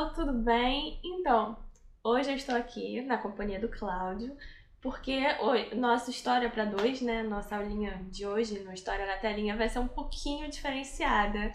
pessoal, 0.00 0.12
tudo 0.14 0.32
bem? 0.32 0.98
Então, 1.04 1.56
hoje 2.02 2.30
eu 2.30 2.36
estou 2.36 2.54
aqui 2.54 3.02
na 3.02 3.18
companhia 3.18 3.60
do 3.60 3.68
Cláudio, 3.68 4.34
porque 4.80 5.20
hoje, 5.40 5.74
nossa 5.74 6.10
história 6.10 6.48
para 6.48 6.64
dois, 6.64 7.02
né? 7.02 7.22
Nossa 7.22 7.56
aulinha 7.56 8.00
de 8.10 8.26
hoje, 8.26 8.60
no 8.60 8.72
História 8.72 9.06
na 9.06 9.16
Telinha, 9.16 9.56
vai 9.56 9.68
ser 9.68 9.78
um 9.78 9.88
pouquinho 9.88 10.48
diferenciada. 10.48 11.52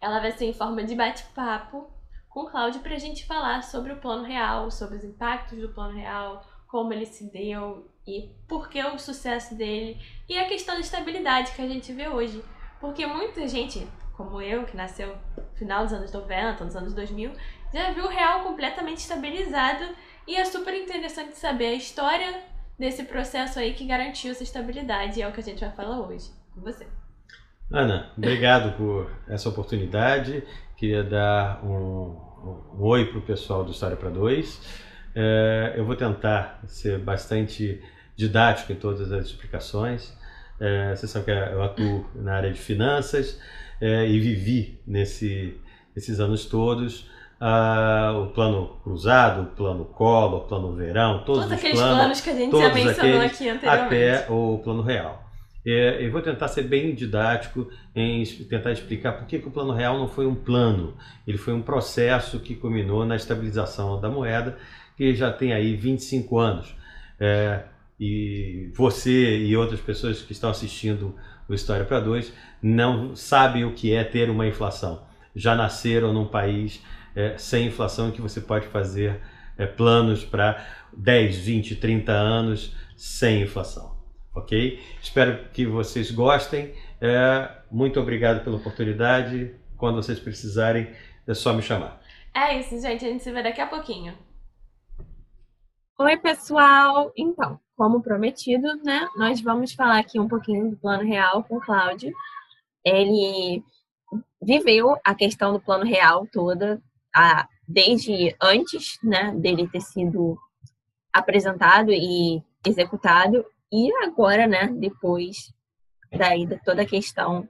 Ela 0.00 0.20
vai 0.20 0.30
ser 0.30 0.44
em 0.44 0.52
forma 0.52 0.84
de 0.84 0.94
bate-papo 0.94 1.90
com 2.28 2.40
o 2.40 2.50
Cláudio 2.50 2.80
para 2.80 2.94
a 2.94 2.98
gente 2.98 3.26
falar 3.26 3.62
sobre 3.62 3.92
o 3.92 4.00
plano 4.00 4.22
real, 4.22 4.70
sobre 4.70 4.98
os 4.98 5.04
impactos 5.04 5.58
do 5.58 5.70
plano 5.70 5.96
real, 5.96 6.44
como 6.68 6.92
ele 6.92 7.06
se 7.06 7.24
deu 7.32 7.90
e 8.06 8.30
por 8.46 8.68
que 8.68 8.82
o 8.82 8.98
sucesso 8.98 9.56
dele 9.56 10.00
e 10.28 10.38
a 10.38 10.46
questão 10.46 10.74
da 10.74 10.80
estabilidade 10.80 11.52
que 11.52 11.62
a 11.62 11.68
gente 11.68 11.92
vê 11.92 12.06
hoje. 12.06 12.44
Porque 12.80 13.04
muita 13.06 13.48
gente 13.48 13.88
como 14.18 14.42
eu, 14.42 14.64
que 14.64 14.76
nasceu 14.76 15.16
no 15.36 15.44
final 15.54 15.84
dos 15.84 15.92
anos 15.92 16.12
90, 16.12 16.64
nos 16.64 16.74
anos 16.74 16.92
2000, 16.92 17.30
já 17.72 17.92
viu 17.92 18.04
o 18.04 18.08
real 18.08 18.40
completamente 18.40 18.98
estabilizado 18.98 19.84
e 20.26 20.36
é 20.36 20.44
super 20.44 20.74
interessante 20.74 21.36
saber 21.36 21.66
a 21.66 21.74
história 21.74 22.42
desse 22.78 23.02
processo 23.04 23.58
aí 23.58 23.74
que 23.74 23.86
garantiu 23.86 24.30
essa 24.30 24.42
estabilidade 24.42 25.20
é 25.20 25.28
o 25.28 25.32
que 25.32 25.40
a 25.40 25.42
gente 25.42 25.60
vai 25.60 25.70
falar 25.72 26.00
hoje 26.00 26.30
com 26.54 26.60
você. 26.60 26.86
Ana, 27.70 28.12
obrigado 28.16 28.76
por 28.76 29.10
essa 29.28 29.48
oportunidade. 29.48 30.42
Queria 30.76 31.02
dar 31.02 31.62
um, 31.64 32.16
um 32.74 32.80
oi 32.80 33.06
para 33.06 33.18
o 33.18 33.22
pessoal 33.22 33.64
do 33.64 33.72
História 33.72 33.96
para 33.96 34.08
Dois. 34.08 34.60
É, 35.14 35.74
eu 35.76 35.84
vou 35.84 35.96
tentar 35.96 36.62
ser 36.66 36.98
bastante 36.98 37.82
didático 38.16 38.72
em 38.72 38.76
todas 38.76 39.12
as 39.12 39.26
explicações. 39.26 40.16
É, 40.60 40.94
você 40.94 41.06
sabe 41.06 41.26
que 41.26 41.30
eu 41.30 41.62
atuo 41.62 42.08
na 42.14 42.34
área 42.34 42.52
de 42.52 42.58
finanças, 42.58 43.40
é, 43.80 44.06
e 44.08 44.18
vivi 44.18 44.80
nesse, 44.86 45.60
nesses 45.94 46.20
anos 46.20 46.46
todos. 46.46 47.10
Uh, 47.40 48.22
o 48.22 48.26
plano 48.28 48.80
cruzado, 48.82 49.42
o 49.42 49.46
plano 49.46 49.84
colo, 49.84 50.38
o 50.38 50.40
plano 50.40 50.74
verão, 50.74 51.22
todos, 51.24 51.42
todos 51.42 51.46
os 51.46 51.52
aqueles 51.52 51.78
planos, 51.78 51.98
planos 51.98 52.20
que 52.20 52.30
a 52.30 52.34
gente 52.34 52.58
já 52.58 52.74
mencionou 52.74 53.20
aqui 53.20 53.48
anteriormente. 53.48 53.94
Até 53.94 54.26
o 54.28 54.60
plano 54.64 54.82
real. 54.82 55.28
É, 55.64 56.04
eu 56.04 56.10
vou 56.10 56.22
tentar 56.22 56.48
ser 56.48 56.62
bem 56.62 56.94
didático 56.94 57.68
em 57.94 58.24
tentar 58.48 58.72
explicar 58.72 59.12
por 59.12 59.26
que, 59.26 59.38
que 59.38 59.48
o 59.48 59.50
plano 59.50 59.72
real 59.72 59.98
não 59.98 60.08
foi 60.08 60.26
um 60.26 60.34
plano. 60.34 60.96
Ele 61.26 61.38
foi 61.38 61.52
um 61.52 61.62
processo 61.62 62.40
que 62.40 62.54
culminou 62.54 63.04
na 63.04 63.14
estabilização 63.16 64.00
da 64.00 64.08
moeda, 64.08 64.56
que 64.96 65.14
já 65.14 65.30
tem 65.30 65.52
aí 65.52 65.76
25 65.76 66.38
anos. 66.38 66.74
É, 67.20 67.64
e 68.00 68.70
você 68.74 69.38
e 69.38 69.56
outras 69.56 69.80
pessoas 69.80 70.22
que 70.22 70.32
estão 70.32 70.50
assistindo 70.50 71.14
o 71.48 71.54
História 71.54 71.84
para 71.84 72.00
Dois 72.00 72.32
não 72.62 73.14
sabem 73.14 73.64
o 73.64 73.72
que 73.72 73.92
é 73.92 74.04
ter 74.04 74.30
uma 74.30 74.46
inflação. 74.46 75.02
Já 75.34 75.54
nasceram 75.54 76.12
num 76.12 76.26
país 76.26 76.82
é, 77.14 77.36
sem 77.38 77.66
inflação 77.66 78.10
que 78.10 78.20
você 78.20 78.40
pode 78.40 78.66
fazer 78.68 79.20
é, 79.56 79.66
planos 79.66 80.24
para 80.24 80.64
10, 80.96 81.38
20, 81.38 81.76
30 81.76 82.12
anos 82.12 82.74
sem 82.96 83.42
inflação. 83.42 83.96
Ok? 84.34 84.80
Espero 85.02 85.48
que 85.52 85.66
vocês 85.66 86.10
gostem. 86.10 86.74
É, 87.00 87.50
muito 87.70 88.00
obrigado 88.00 88.44
pela 88.44 88.56
oportunidade. 88.56 89.54
Quando 89.76 89.96
vocês 89.96 90.18
precisarem, 90.18 90.92
é 91.26 91.34
só 91.34 91.52
me 91.52 91.62
chamar. 91.62 92.00
É 92.34 92.58
isso, 92.58 92.80
gente. 92.80 93.04
A 93.04 93.08
gente 93.08 93.22
se 93.22 93.32
vê 93.32 93.42
daqui 93.42 93.60
a 93.60 93.66
pouquinho. 93.66 94.16
Oi, 96.00 96.16
pessoal! 96.16 97.12
Então, 97.16 97.58
como 97.76 98.00
prometido, 98.00 98.76
né, 98.84 99.08
nós 99.16 99.40
vamos 99.40 99.72
falar 99.72 99.98
aqui 99.98 100.18
um 100.18 100.28
pouquinho 100.28 100.70
do 100.70 100.76
plano 100.76 101.02
real 101.02 101.42
com 101.42 101.56
o 101.56 101.60
Cláudio. 101.60 102.12
Ele 102.84 103.62
viveu 104.40 104.96
a 105.04 105.14
questão 105.14 105.52
do 105.52 105.60
plano 105.60 105.84
real 105.84 106.26
toda, 106.32 106.80
a, 107.18 107.48
desde 107.66 108.36
antes 108.40 108.98
né, 109.02 109.34
dele 109.34 109.68
ter 109.68 109.80
sido 109.80 110.38
apresentado 111.12 111.90
e 111.90 112.40
executado, 112.64 113.44
e 113.72 113.92
agora, 114.04 114.46
né, 114.46 114.68
depois 114.68 115.52
daí 116.16 116.46
de 116.46 116.62
toda 116.62 116.82
a 116.82 116.86
questão 116.86 117.48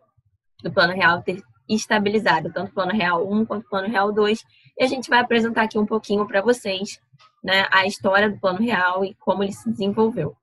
do 0.63 0.73
plano 0.73 0.95
real 0.95 1.23
ter 1.23 1.43
estabilizado, 1.69 2.51
tanto 2.51 2.71
o 2.71 2.75
plano 2.75 2.93
real 2.93 3.31
1 3.31 3.45
quanto 3.45 3.67
o 3.67 3.69
plano 3.69 3.89
real 3.89 4.11
2, 4.11 4.43
e 4.79 4.85
a 4.85 4.87
gente 4.87 5.11
vai 5.11 5.21
apresentar 5.21 5.65
aqui 5.65 5.79
um 5.79 5.85
pouquinho 5.85 6.27
para 6.27 6.41
vocês 6.41 6.99
né, 7.45 7.67
a 7.71 7.87
história 7.87 8.31
do 8.31 8.41
Plano 8.41 8.61
Real 8.61 9.05
e 9.05 9.15
como 9.17 9.43
ele 9.43 9.53
se 9.53 9.71
desenvolveu. 9.71 10.35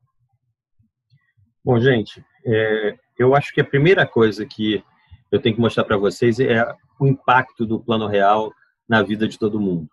Bom, 1.63 1.79
gente, 1.79 2.23
é, 2.45 2.95
eu 3.17 3.35
acho 3.35 3.53
que 3.53 3.59
a 3.59 3.65
primeira 3.65 4.05
coisa 4.05 4.45
que 4.45 4.83
eu 5.31 5.41
tenho 5.41 5.55
que 5.55 5.61
mostrar 5.61 5.83
para 5.83 5.97
vocês 5.97 6.39
é 6.39 6.63
o 6.99 7.07
impacto 7.07 7.65
do 7.65 7.79
Plano 7.79 8.07
Real 8.07 8.53
na 8.87 9.01
vida 9.01 9.27
de 9.27 9.37
todo 9.37 9.59
mundo. 9.59 9.89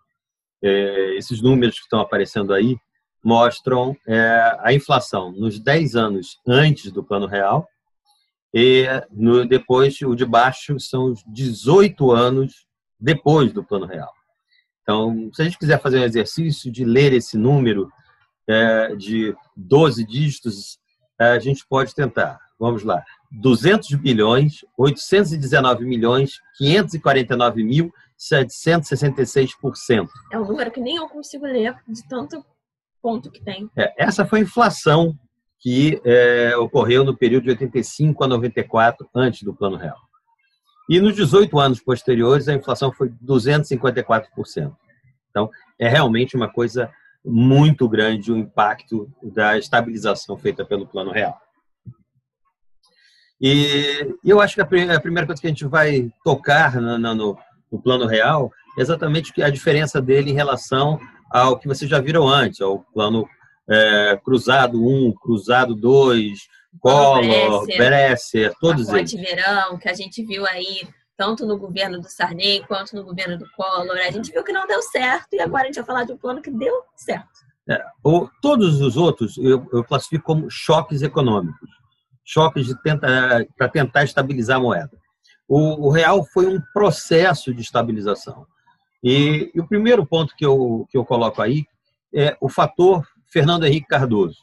É, 0.63 1.15
esses 1.15 1.41
números 1.41 1.75
que 1.75 1.83
estão 1.83 1.99
aparecendo 1.99 2.53
aí 2.53 2.77
mostram 3.23 3.95
é, 4.07 4.57
a 4.59 4.73
inflação 4.73 5.31
nos 5.31 5.59
10 5.59 5.95
anos 5.95 6.39
antes 6.47 6.91
do 6.91 7.03
Plano 7.03 7.25
Real 7.25 7.67
e 8.53 8.85
no, 9.11 9.45
depois 9.45 9.99
o 10.01 10.13
de 10.15 10.25
baixo 10.25 10.79
são 10.79 11.11
os 11.11 11.23
18 11.27 12.11
anos 12.11 12.65
depois 12.99 13.51
do 13.51 13.63
Plano 13.63 13.85
Real. 13.85 14.11
Então, 14.83 15.31
se 15.33 15.41
a 15.41 15.45
gente 15.45 15.57
quiser 15.57 15.81
fazer 15.81 15.99
um 15.99 16.03
exercício 16.03 16.71
de 16.71 16.83
ler 16.85 17.13
esse 17.13 17.37
número 17.37 17.89
é, 18.47 18.95
de 18.95 19.35
12 19.55 20.05
dígitos, 20.05 20.77
é, 21.19 21.29
a 21.29 21.39
gente 21.39 21.65
pode 21.67 21.95
tentar. 21.95 22.39
Vamos 22.59 22.83
lá. 22.83 23.03
200 23.33 23.95
bilhões, 23.95 24.63
819 24.77 25.85
milhões, 25.85 26.39
549 26.57 27.63
mil, 27.63 27.91
766%. 28.17 30.07
É 30.31 30.39
um 30.39 30.45
número 30.45 30.71
que 30.71 30.79
nem 30.79 30.97
eu 30.97 31.09
consigo 31.09 31.45
ler 31.45 31.75
de 31.87 32.07
tanto 32.07 32.45
ponto 33.01 33.31
que 33.31 33.43
tem. 33.43 33.69
É, 33.75 33.93
essa 33.97 34.25
foi 34.25 34.39
a 34.39 34.43
inflação 34.43 35.17
que 35.59 36.01
é, 36.05 36.55
ocorreu 36.57 37.03
no 37.03 37.15
período 37.15 37.45
de 37.45 37.49
85 37.51 38.23
a 38.23 38.27
94, 38.27 39.09
antes 39.15 39.43
do 39.43 39.53
Plano 39.53 39.77
Real. 39.77 39.97
E 40.89 40.99
nos 40.99 41.15
18 41.15 41.57
anos 41.59 41.79
posteriores, 41.79 42.47
a 42.47 42.53
inflação 42.53 42.91
foi 42.91 43.09
254%. 43.09 44.75
Então, 45.29 45.49
é 45.79 45.87
realmente 45.87 46.35
uma 46.35 46.51
coisa 46.51 46.91
muito 47.25 47.87
grande 47.87 48.31
o 48.31 48.37
impacto 48.37 49.09
da 49.23 49.57
estabilização 49.57 50.37
feita 50.37 50.65
pelo 50.65 50.85
Plano 50.85 51.11
Real. 51.11 51.37
E 53.45 54.15
eu 54.23 54.39
acho 54.39 54.55
que 54.55 54.61
a 54.61 54.65
primeira 54.65 55.25
coisa 55.25 55.41
que 55.41 55.47
a 55.47 55.49
gente 55.49 55.65
vai 55.65 56.09
tocar 56.23 56.79
no, 56.79 56.97
no, 56.97 57.37
no 57.69 57.81
Plano 57.81 58.07
Real 58.07 58.49
é 58.77 58.81
exatamente 58.81 59.43
a 59.43 59.49
diferença 59.49 60.01
dele 60.01 60.31
em 60.31 60.33
relação 60.33 60.97
ao 61.29 61.59
que 61.59 61.67
vocês 61.67 61.91
já 61.91 61.99
viram 61.99 62.25
antes, 62.25 62.61
ao 62.61 62.79
Plano 62.93 63.27
é, 63.69 64.17
Cruzado 64.23 64.81
1, 64.81 65.13
Cruzado 65.21 65.75
2, 65.75 66.39
Collor, 66.79 67.65
Bresser, 67.65 68.53
todos 68.61 68.87
eles. 68.87 69.11
Verão, 69.11 69.77
que 69.77 69.89
a 69.89 69.93
gente 69.93 70.23
viu 70.23 70.45
aí 70.45 70.87
tanto 71.17 71.45
no 71.45 71.57
governo 71.57 71.99
do 71.99 72.09
Sarney 72.09 72.63
quanto 72.65 72.95
no 72.95 73.03
governo 73.03 73.37
do 73.37 73.45
Collor. 73.57 73.97
A 73.97 74.11
gente 74.11 74.31
viu 74.31 74.43
que 74.43 74.53
não 74.53 74.65
deu 74.65 74.81
certo 74.81 75.33
e 75.33 75.41
agora 75.41 75.63
a 75.63 75.65
gente 75.65 75.75
vai 75.75 75.85
falar 75.85 76.03
de 76.05 76.13
um 76.13 76.17
plano 76.17 76.41
que 76.41 76.49
deu 76.49 76.73
certo. 76.95 77.43
É, 77.69 77.81
o, 78.03 78.29
todos 78.41 78.81
os 78.81 78.97
outros 78.97 79.37
eu, 79.37 79.67
eu, 79.71 79.83
classifico 79.83 80.23
como 80.23 80.49
choques 80.49 81.01
econômicos, 81.01 81.69
choques 82.23 82.73
para 83.57 83.69
tentar 83.69 84.03
estabilizar 84.03 84.57
a 84.57 84.61
moeda. 84.61 84.97
O, 85.47 85.87
o, 85.87 85.89
real 85.91 86.25
foi 86.25 86.47
um 86.47 86.61
processo 86.73 87.53
de 87.53 87.61
estabilização. 87.61 88.45
E, 89.03 89.51
e, 89.53 89.59
o 89.59 89.67
primeiro 89.67 90.05
ponto 90.05 90.33
que 90.35 90.45
eu, 90.45 90.87
que 90.89 90.97
eu 90.97 91.03
coloco 91.03 91.41
aí 91.41 91.65
é 92.13 92.37
o 92.39 92.47
fator 92.47 93.05
Fernando 93.27 93.65
Henrique 93.65 93.87
Cardoso. 93.87 94.37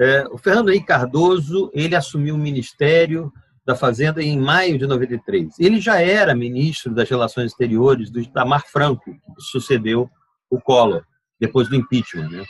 É, 0.00 0.24
o 0.30 0.38
Fernando 0.38 0.70
Henrique 0.70 0.86
Cardoso, 0.86 1.70
ele 1.72 1.94
assumiu 1.94 2.34
o 2.34 2.38
Ministério 2.38 3.32
da 3.64 3.76
Fazenda 3.76 4.22
em 4.22 4.38
maio 4.38 4.76
de 4.76 4.86
93. 4.86 5.58
Ele 5.60 5.80
já 5.80 6.00
era 6.00 6.34
ministro 6.34 6.92
das 6.92 7.08
Relações 7.08 7.52
Exteriores 7.52 8.10
do 8.10 8.20
Itamar 8.20 8.66
Franco, 8.66 9.04
que 9.04 9.42
sucedeu 9.50 10.10
o 10.50 10.60
Collor, 10.60 11.04
depois 11.38 11.68
do 11.68 11.76
impeachment. 11.76 12.28
Né? 12.28 12.44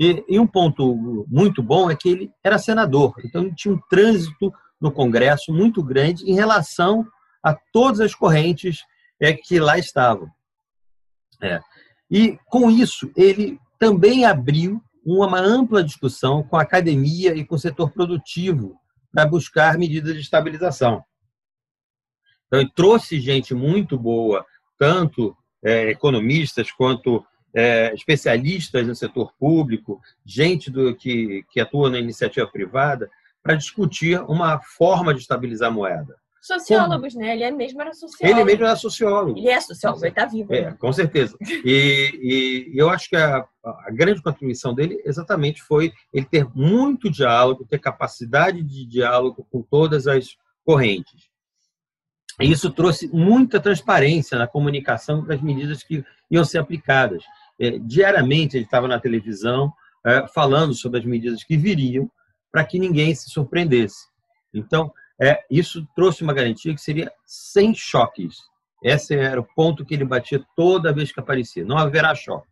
E, 0.00 0.24
e, 0.26 0.40
um 0.40 0.46
ponto 0.46 0.96
muito 1.28 1.62
bom 1.62 1.90
é 1.90 1.94
que 1.94 2.08
ele 2.08 2.32
era 2.42 2.58
senador, 2.58 3.14
então 3.22 3.42
ele 3.42 3.54
tinha 3.54 3.74
um 3.74 3.80
trânsito 3.90 4.50
no 4.80 4.90
Congresso 4.90 5.52
muito 5.52 5.82
grande 5.84 6.24
em 6.24 6.34
relação 6.34 7.06
a 7.42 7.54
todas 7.70 8.00
as 8.00 8.14
correntes 8.14 8.78
é, 9.20 9.34
que 9.34 9.60
lá 9.60 9.78
estavam. 9.78 10.30
É. 11.42 11.60
E, 12.10 12.38
com 12.46 12.70
isso, 12.70 13.12
ele 13.14 13.60
também 13.78 14.24
abriu 14.24 14.82
uma 15.04 15.38
ampla 15.38 15.84
discussão 15.84 16.42
com 16.42 16.56
a 16.56 16.62
academia 16.62 17.34
e 17.36 17.44
com 17.44 17.56
o 17.56 17.58
setor 17.58 17.90
produtivo 17.90 18.80
para 19.12 19.26
buscar 19.26 19.76
medidas 19.76 20.14
de 20.14 20.20
estabilização. 20.20 21.04
Então, 22.46 22.60
ele 22.60 22.72
trouxe 22.74 23.20
gente 23.20 23.54
muito 23.54 23.98
boa, 23.98 24.46
tanto 24.78 25.36
é, 25.62 25.90
economistas 25.90 26.72
quanto 26.72 27.22
é, 27.54 27.92
especialistas 27.94 28.86
no 28.86 28.94
setor 28.94 29.32
público, 29.38 30.00
gente 30.24 30.70
do, 30.70 30.94
que, 30.94 31.44
que 31.50 31.60
atua 31.60 31.90
na 31.90 31.98
iniciativa 31.98 32.46
privada, 32.46 33.10
para 33.42 33.54
discutir 33.54 34.20
uma 34.22 34.60
forma 34.60 35.14
de 35.14 35.20
estabilizar 35.20 35.68
a 35.68 35.72
moeda. 35.72 36.16
Sociólogos, 36.40 37.14
né? 37.14 37.34
Ele 37.34 37.44
é 37.44 37.50
mesmo 37.50 37.82
era 37.82 37.92
sociólogo. 37.92 38.40
Ele 38.40 38.44
mesmo 38.44 38.64
era 38.64 38.76
sociólogo. 38.76 39.38
Ele 39.38 39.48
é 39.50 39.60
sociólogo, 39.60 40.02
ele 40.02 40.08
está 40.08 40.24
vivo. 40.24 40.54
É, 40.54 40.72
com 40.72 40.90
certeza. 40.90 41.36
E, 41.64 42.70
e 42.72 42.78
eu 42.78 42.88
acho 42.88 43.10
que 43.10 43.16
a, 43.16 43.44
a, 43.62 43.90
grande 43.90 44.22
contribuição 44.22 44.74
dele 44.74 45.02
exatamente 45.04 45.62
foi 45.62 45.92
ele 46.14 46.24
ter 46.24 46.48
muito 46.54 47.10
diálogo, 47.10 47.66
ter 47.66 47.78
capacidade 47.78 48.62
de 48.62 48.86
diálogo 48.86 49.46
com 49.50 49.60
todas 49.60 50.06
as 50.06 50.36
correntes. 50.64 51.28
E 52.40 52.50
isso 52.50 52.70
trouxe 52.70 53.06
muita 53.08 53.60
transparência 53.60 54.38
na 54.38 54.46
comunicação 54.46 55.22
das 55.22 55.42
medidas 55.42 55.82
que 55.82 56.02
iam 56.30 56.44
ser 56.44 56.56
aplicadas. 56.56 57.22
É, 57.60 57.78
diariamente 57.78 58.56
ele 58.56 58.64
estava 58.64 58.88
na 58.88 58.98
televisão 58.98 59.72
é, 60.04 60.26
falando 60.28 60.74
sobre 60.74 61.00
as 61.00 61.04
medidas 61.04 61.44
que 61.44 61.56
viriam 61.56 62.10
para 62.50 62.64
que 62.64 62.78
ninguém 62.78 63.14
se 63.14 63.28
surpreendesse. 63.28 64.08
Então, 64.52 64.92
é, 65.20 65.44
isso 65.50 65.86
trouxe 65.94 66.22
uma 66.22 66.32
garantia 66.32 66.74
que 66.74 66.80
seria 66.80 67.12
sem 67.26 67.74
choques. 67.74 68.38
Esse 68.82 69.14
era 69.14 69.38
o 69.38 69.46
ponto 69.54 69.84
que 69.84 69.92
ele 69.92 70.04
batia 70.04 70.42
toda 70.56 70.92
vez 70.92 71.12
que 71.12 71.20
aparecia. 71.20 71.64
Não 71.64 71.76
haverá 71.76 72.14
choque. 72.14 72.48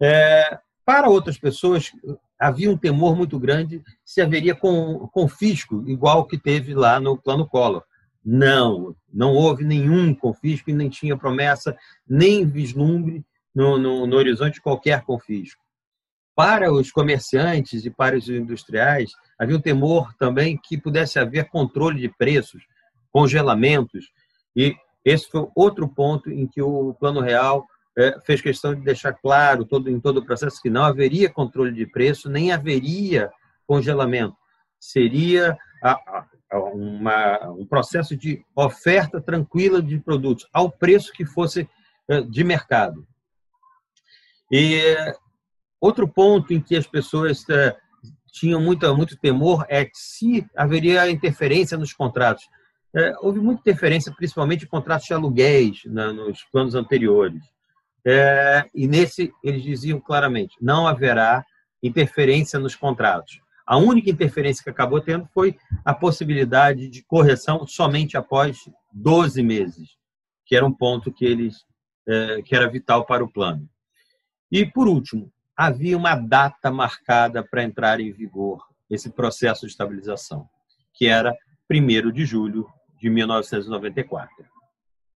É, 0.00 0.58
para 0.84 1.08
outras 1.08 1.36
pessoas, 1.36 1.90
havia 2.38 2.70
um 2.70 2.76
temor 2.76 3.16
muito 3.16 3.38
grande 3.38 3.82
se 4.04 4.20
haveria 4.20 4.54
com, 4.54 5.08
confisco, 5.08 5.84
igual 5.88 6.24
que 6.24 6.38
teve 6.38 6.74
lá 6.74 7.00
no 7.00 7.18
Plano 7.18 7.46
Collor. 7.46 7.82
Não, 8.24 8.94
não 9.12 9.34
houve 9.34 9.64
nenhum 9.64 10.14
confisco 10.14 10.70
e 10.70 10.74
nem 10.74 10.88
tinha 10.88 11.16
promessa, 11.16 11.76
nem 12.08 12.46
vislumbre 12.46 13.24
no, 13.54 13.78
no, 13.78 14.06
no 14.06 14.16
horizonte 14.16 14.54
de 14.54 14.60
qualquer 14.60 15.02
confisco. 15.02 15.62
Para 16.34 16.72
os 16.72 16.90
comerciantes 16.90 17.84
e 17.84 17.90
para 17.90 18.16
os 18.16 18.28
industriais, 18.28 19.10
havia 19.38 19.56
um 19.56 19.60
temor 19.60 20.14
também 20.14 20.56
que 20.56 20.78
pudesse 20.78 21.18
haver 21.18 21.48
controle 21.48 22.00
de 22.00 22.08
preços, 22.08 22.62
congelamentos, 23.12 24.10
e 24.56 24.74
esse 25.04 25.28
foi 25.28 25.46
outro 25.54 25.88
ponto 25.88 26.30
em 26.30 26.46
que 26.46 26.62
o 26.62 26.94
Plano 26.94 27.20
Real 27.20 27.66
é, 27.98 28.18
fez 28.20 28.40
questão 28.40 28.74
de 28.74 28.82
deixar 28.82 29.12
claro 29.12 29.64
todo, 29.64 29.90
em 29.90 29.98
todo 30.00 30.18
o 30.18 30.24
processo 30.24 30.60
que 30.62 30.70
não 30.70 30.84
haveria 30.84 31.30
controle 31.30 31.72
de 31.72 31.86
preço, 31.86 32.30
nem 32.30 32.52
haveria 32.52 33.30
congelamento. 33.66 34.36
Seria 34.78 35.56
uma, 36.52 37.50
um 37.50 37.66
processo 37.66 38.16
de 38.16 38.44
oferta 38.54 39.20
tranquila 39.20 39.82
de 39.82 39.98
produtos 39.98 40.48
ao 40.52 40.70
preço 40.70 41.12
que 41.12 41.24
fosse 41.24 41.68
é, 42.08 42.20
de 42.22 42.44
mercado. 42.44 43.06
E 44.50 44.80
outro 45.80 46.08
ponto 46.08 46.52
em 46.52 46.60
que 46.60 46.76
as 46.76 46.86
pessoas 46.86 47.48
é, 47.48 47.76
tinham 48.32 48.60
muito, 48.60 48.94
muito 48.96 49.16
temor 49.16 49.64
é 49.68 49.84
que 49.84 49.96
se 49.96 50.46
haveria 50.56 51.10
interferência 51.10 51.78
nos 51.78 51.92
contratos. 51.92 52.44
É, 52.94 53.12
houve 53.20 53.38
muita 53.38 53.60
interferência, 53.60 54.12
principalmente 54.12 54.64
em 54.64 54.68
contratos 54.68 55.06
de 55.06 55.14
aluguéis 55.14 55.84
né, 55.84 56.10
nos 56.12 56.42
planos 56.44 56.74
anteriores. 56.74 57.42
É, 58.04 58.64
e 58.74 58.88
nesse, 58.88 59.32
eles 59.44 59.62
diziam 59.62 60.00
claramente: 60.00 60.56
não 60.60 60.86
haverá 60.86 61.44
interferência 61.82 62.58
nos 62.58 62.74
contratos. 62.74 63.40
A 63.66 63.76
única 63.76 64.10
interferência 64.10 64.64
que 64.64 64.70
acabou 64.70 65.00
tendo 65.00 65.28
foi 65.32 65.56
a 65.84 65.94
possibilidade 65.94 66.88
de 66.88 67.04
correção 67.04 67.64
somente 67.66 68.16
após 68.16 68.58
12 68.92 69.42
meses, 69.42 69.90
que 70.44 70.56
era 70.56 70.66
um 70.66 70.72
ponto 70.72 71.12
que 71.12 71.24
eles 71.24 71.64
é, 72.08 72.42
que 72.42 72.56
era 72.56 72.68
vital 72.68 73.04
para 73.04 73.22
o 73.22 73.30
plano. 73.30 73.68
E 74.50 74.66
por 74.66 74.88
último, 74.88 75.32
havia 75.56 75.96
uma 75.96 76.14
data 76.14 76.70
marcada 76.70 77.42
para 77.42 77.62
entrar 77.62 78.00
em 78.00 78.12
vigor 78.12 78.66
esse 78.88 79.10
processo 79.10 79.66
de 79.66 79.72
estabilização, 79.72 80.48
que 80.94 81.06
era 81.06 81.36
1 81.70 82.10
de 82.10 82.24
julho 82.24 82.66
de 82.98 83.08
1994. 83.08 84.44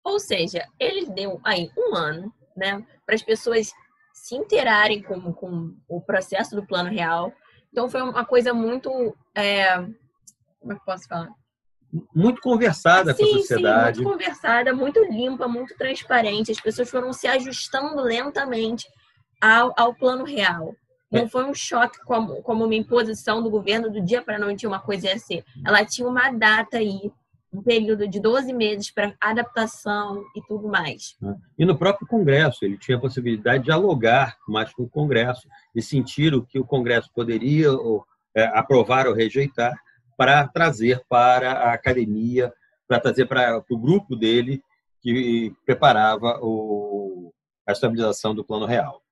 Ou 0.04 0.20
seja, 0.20 0.64
ele 0.78 1.06
deu 1.06 1.40
aí 1.44 1.70
um 1.76 1.94
ano 1.94 2.32
né, 2.56 2.86
para 3.04 3.14
as 3.14 3.22
pessoas 3.22 3.72
se 4.12 4.36
interarem 4.36 5.02
com, 5.02 5.32
com 5.32 5.74
o 5.88 6.00
processo 6.00 6.54
do 6.54 6.64
plano 6.64 6.90
real. 6.90 7.32
Então 7.72 7.88
foi 7.88 8.02
uma 8.02 8.24
coisa 8.24 8.54
muito. 8.54 9.16
É... 9.34 9.76
Como 10.60 10.72
é 10.72 10.74
que 10.76 10.84
posso 10.84 11.08
falar? 11.08 11.30
Muito 12.14 12.40
conversada 12.40 13.12
sim, 13.14 13.22
com 13.22 13.28
a 13.28 13.38
sociedade. 13.38 13.98
Sim, 13.98 14.04
muito 14.04 14.18
conversada, 14.18 14.74
muito 14.74 15.04
limpa, 15.04 15.48
muito 15.48 15.76
transparente. 15.76 16.52
As 16.52 16.60
pessoas 16.60 16.88
foram 16.90 17.12
se 17.12 17.26
ajustando 17.26 18.00
lentamente 18.02 18.86
ao, 19.40 19.72
ao 19.76 19.94
plano 19.94 20.24
real. 20.24 20.74
Não 21.10 21.22
é. 21.22 21.28
foi 21.28 21.44
um 21.44 21.54
choque 21.54 22.00
como, 22.04 22.42
como 22.42 22.64
uma 22.64 22.74
imposição 22.74 23.42
do 23.42 23.48
governo 23.48 23.90
do 23.90 24.00
dia 24.00 24.20
para 24.20 24.36
a 24.36 24.38
noite 24.38 24.66
uma 24.66 24.80
coisa 24.80 25.06
ia 25.06 25.18
ser. 25.18 25.44
Ela 25.64 25.84
tinha 25.84 26.08
uma 26.08 26.30
data 26.32 26.78
aí, 26.78 27.12
um 27.52 27.62
período 27.62 28.08
de 28.08 28.18
12 28.18 28.52
meses 28.52 28.90
para 28.90 29.14
adaptação 29.20 30.24
e 30.34 30.42
tudo 30.42 30.66
mais. 30.66 31.16
É. 31.22 31.34
E 31.58 31.64
no 31.64 31.78
próprio 31.78 32.06
Congresso, 32.08 32.64
ele 32.64 32.76
tinha 32.76 32.96
a 32.96 33.00
possibilidade 33.00 33.60
de 33.60 33.66
dialogar 33.66 34.36
mais 34.48 34.72
com 34.72 34.82
o 34.82 34.88
Congresso 34.88 35.46
e 35.74 35.80
sentir 35.80 36.34
o 36.34 36.44
que 36.44 36.58
o 36.58 36.64
Congresso 36.64 37.08
poderia 37.14 37.70
ou, 37.72 38.04
é, 38.34 38.46
aprovar 38.46 39.06
ou 39.06 39.14
rejeitar 39.14 39.72
para 40.16 40.46
trazer 40.48 41.00
para 41.08 41.52
a 41.52 41.72
academia, 41.74 42.52
para 42.88 42.98
trazer 42.98 43.26
para, 43.26 43.60
para 43.60 43.76
o 43.76 43.78
grupo 43.78 44.16
dele 44.16 44.60
que 45.00 45.52
preparava 45.64 46.40
o, 46.42 47.32
a 47.68 47.72
estabilização 47.72 48.34
do 48.34 48.44
Plano 48.44 48.66
Real. 48.66 49.03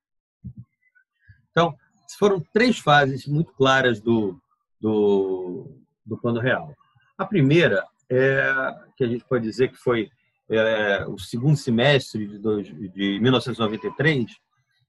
Então, 1.53 1.77
foram 2.17 2.43
três 2.51 2.79
fases 2.79 3.27
muito 3.27 3.53
claras 3.53 4.01
do, 4.01 4.39
do, 4.81 5.69
do 6.05 6.17
plano 6.17 6.39
real. 6.39 6.73
A 7.17 7.25
primeira, 7.25 7.85
é, 8.09 8.51
que 8.97 9.03
a 9.03 9.07
gente 9.07 9.23
pode 9.25 9.43
dizer 9.43 9.69
que 9.69 9.77
foi 9.77 10.09
é, 10.49 11.05
o 11.07 11.17
segundo 11.17 11.55
semestre 11.55 12.27
de, 12.27 12.37
dois, 12.37 12.67
de 12.67 13.19
1993, 13.21 14.25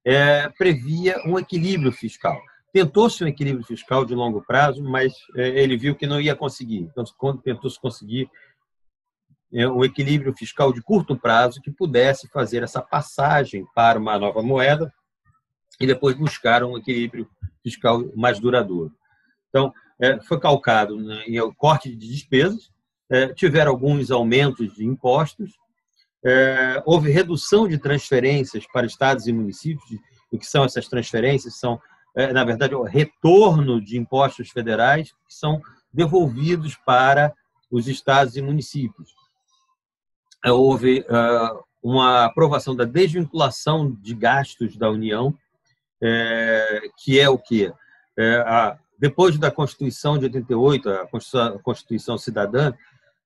é, 0.04 0.48
previa 0.50 1.16
um 1.26 1.38
equilíbrio 1.38 1.92
fiscal. 1.92 2.40
Tentou-se 2.72 3.22
um 3.22 3.28
equilíbrio 3.28 3.64
fiscal 3.64 4.04
de 4.04 4.14
longo 4.14 4.42
prazo, 4.42 4.82
mas 4.82 5.12
é, 5.36 5.62
ele 5.62 5.76
viu 5.76 5.94
que 5.94 6.06
não 6.06 6.20
ia 6.20 6.34
conseguir. 6.34 6.78
Então, 6.78 7.04
tentou-se 7.42 7.80
conseguir 7.80 8.28
é, 9.52 9.68
um 9.68 9.84
equilíbrio 9.84 10.34
fiscal 10.36 10.72
de 10.72 10.82
curto 10.82 11.16
prazo 11.16 11.60
que 11.60 11.70
pudesse 11.70 12.28
fazer 12.28 12.62
essa 12.62 12.82
passagem 12.82 13.64
para 13.74 13.98
uma 13.98 14.18
nova 14.18 14.42
moeda 14.42 14.92
e 15.80 15.86
depois 15.86 16.16
buscaram 16.16 16.72
um 16.72 16.78
equilíbrio 16.78 17.28
fiscal 17.62 18.04
mais 18.14 18.38
duradouro. 18.38 18.92
Então, 19.48 19.72
é, 20.00 20.20
foi 20.20 20.38
calcado 20.40 20.96
né, 20.96 21.22
em 21.26 21.52
corte 21.54 21.94
de 21.94 22.08
despesas, 22.08 22.70
é, 23.10 23.28
tiveram 23.28 23.72
alguns 23.72 24.10
aumentos 24.10 24.74
de 24.74 24.84
impostos, 24.84 25.52
é, 26.24 26.82
houve 26.84 27.10
redução 27.10 27.68
de 27.68 27.78
transferências 27.78 28.66
para 28.72 28.86
estados 28.86 29.26
e 29.26 29.32
municípios. 29.32 29.84
O 30.30 30.38
que 30.38 30.46
são 30.46 30.64
essas 30.64 30.88
transferências? 30.88 31.58
São, 31.58 31.78
na 32.32 32.44
verdade, 32.44 32.74
o 32.74 32.82
retorno 32.82 33.80
de 33.80 33.98
impostos 33.98 34.48
federais 34.48 35.12
que 35.12 35.34
são 35.34 35.60
devolvidos 35.92 36.76
para 36.76 37.32
os 37.70 37.86
estados 37.88 38.36
e 38.36 38.42
municípios. 38.42 39.10
Houve 40.44 41.04
uma 41.82 42.24
aprovação 42.24 42.74
da 42.74 42.84
desvinculação 42.84 43.94
de 44.00 44.14
gastos 44.14 44.76
da 44.76 44.90
União 44.90 45.36
é, 46.02 46.80
que 46.98 47.18
é 47.18 47.28
o 47.28 47.38
que? 47.38 47.72
É, 48.16 48.36
a, 48.46 48.78
depois 48.98 49.36
da 49.38 49.50
Constituição 49.50 50.18
de 50.18 50.24
88, 50.26 50.88
a 50.88 51.06
Constituição, 51.06 51.56
a 51.56 51.58
Constituição 51.58 52.18
Cidadã, 52.18 52.72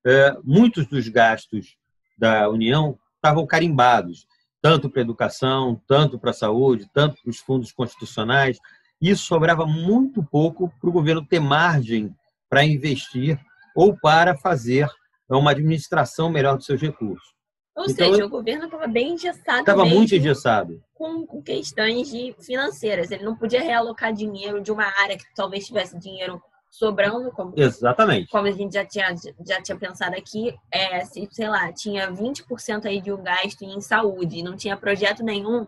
é, 0.06 0.36
muitos 0.42 0.86
dos 0.86 1.08
gastos 1.08 1.76
da 2.16 2.48
União 2.48 2.98
estavam 3.16 3.46
carimbados, 3.46 4.26
tanto 4.60 4.88
para 4.88 5.00
a 5.00 5.04
educação, 5.04 5.80
tanto 5.86 6.18
para 6.18 6.30
a 6.30 6.34
saúde, 6.34 6.88
tanto 6.92 7.20
para 7.22 7.30
os 7.30 7.38
fundos 7.38 7.72
constitucionais. 7.72 8.58
Isso 9.00 9.24
sobrava 9.24 9.66
muito 9.66 10.22
pouco 10.22 10.72
para 10.80 10.88
o 10.88 10.92
governo 10.92 11.24
ter 11.24 11.40
margem 11.40 12.14
para 12.48 12.64
investir 12.64 13.38
ou 13.76 13.96
para 13.96 14.36
fazer 14.36 14.88
uma 15.28 15.50
administração 15.50 16.30
melhor 16.30 16.56
dos 16.56 16.66
seus 16.66 16.80
recursos. 16.80 17.37
Ou 17.78 17.84
então, 17.84 18.12
seja, 18.12 18.26
o 18.26 18.28
governo 18.28 18.64
estava 18.64 18.88
bem 18.88 19.12
engessado. 19.12 19.60
Estava 19.60 19.84
muito 19.84 20.12
engessado. 20.12 20.82
Com, 20.92 21.24
com, 21.24 21.40
questões 21.40 22.10
de 22.10 22.34
financeiras. 22.40 23.08
Ele 23.12 23.22
não 23.22 23.36
podia 23.36 23.62
realocar 23.62 24.12
dinheiro 24.12 24.60
de 24.60 24.72
uma 24.72 24.86
área 25.00 25.16
que 25.16 25.24
talvez 25.32 25.64
tivesse 25.64 25.96
dinheiro 25.96 26.42
sobrando. 26.68 27.30
Como, 27.30 27.52
Exatamente. 27.56 28.28
Como 28.32 28.48
a 28.48 28.50
gente 28.50 28.72
já 28.72 28.84
tinha, 28.84 29.14
já 29.46 29.62
tinha 29.62 29.78
pensado 29.78 30.16
aqui, 30.16 30.52
é, 30.72 31.04
se, 31.04 31.28
sei 31.30 31.48
lá, 31.48 31.72
tinha 31.72 32.10
20% 32.10 32.86
aí 32.86 33.00
de 33.00 33.12
um 33.12 33.22
gasto 33.22 33.62
em 33.62 33.80
saúde, 33.80 34.42
não 34.42 34.56
tinha 34.56 34.76
projeto 34.76 35.22
nenhum 35.22 35.64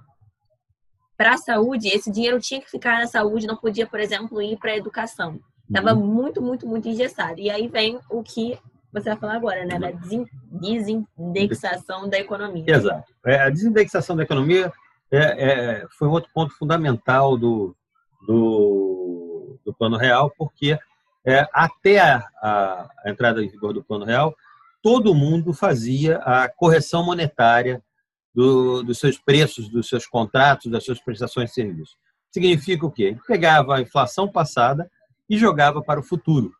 para 1.16 1.34
a 1.34 1.38
saúde, 1.38 1.88
esse 1.88 2.10
dinheiro 2.10 2.40
tinha 2.40 2.60
que 2.60 2.70
ficar 2.70 2.98
na 2.98 3.06
saúde, 3.06 3.46
não 3.46 3.56
podia, 3.56 3.86
por 3.86 4.00
exemplo, 4.00 4.42
ir 4.42 4.58
para 4.58 4.72
a 4.72 4.76
educação. 4.76 5.38
Estava 5.68 5.94
uhum. 5.94 6.04
muito, 6.04 6.42
muito, 6.42 6.66
muito 6.66 6.88
engessado. 6.88 7.38
E 7.38 7.48
aí 7.48 7.68
vem 7.68 8.00
o 8.10 8.20
que 8.20 8.58
você 8.92 9.10
vai 9.10 9.18
falar 9.18 9.34
agora, 9.34 9.64
né? 9.64 9.78
Da 9.78 9.92
desindexação 10.50 12.08
da 12.08 12.18
economia. 12.18 12.64
Exato. 12.66 13.12
É, 13.24 13.40
a 13.40 13.50
desindexação 13.50 14.16
da 14.16 14.22
economia 14.22 14.72
é, 15.10 15.18
é, 15.18 15.86
foi 15.98 16.08
um 16.08 16.12
outro 16.12 16.30
ponto 16.32 16.52
fundamental 16.56 17.36
do, 17.36 17.76
do, 18.26 19.58
do 19.64 19.74
Plano 19.74 19.96
Real, 19.96 20.32
porque 20.36 20.78
é, 21.24 21.46
até 21.52 22.00
a, 22.00 22.18
a, 22.42 22.88
entrada 23.06 23.42
em 23.42 23.48
vigor 23.48 23.72
do 23.72 23.82
Plano 23.82 24.04
Real, 24.04 24.34
todo 24.82 25.14
mundo 25.14 25.52
fazia 25.52 26.18
a 26.18 26.48
correção 26.48 27.04
monetária 27.04 27.82
do, 28.34 28.82
dos 28.82 28.98
seus 28.98 29.18
preços, 29.18 29.68
dos 29.68 29.88
seus 29.88 30.06
contratos, 30.06 30.70
das 30.70 30.84
suas 30.84 31.00
prestações 31.00 31.50
de 31.50 31.54
serviço. 31.54 31.96
Significa 32.30 32.86
o 32.86 32.90
quê? 32.90 33.04
Ele 33.04 33.20
pegava 33.26 33.76
a 33.76 33.80
inflação 33.80 34.30
passada 34.30 34.90
e 35.28 35.36
jogava 35.36 35.82
para 35.82 36.00
o 36.00 36.02
futuro. 36.02 36.52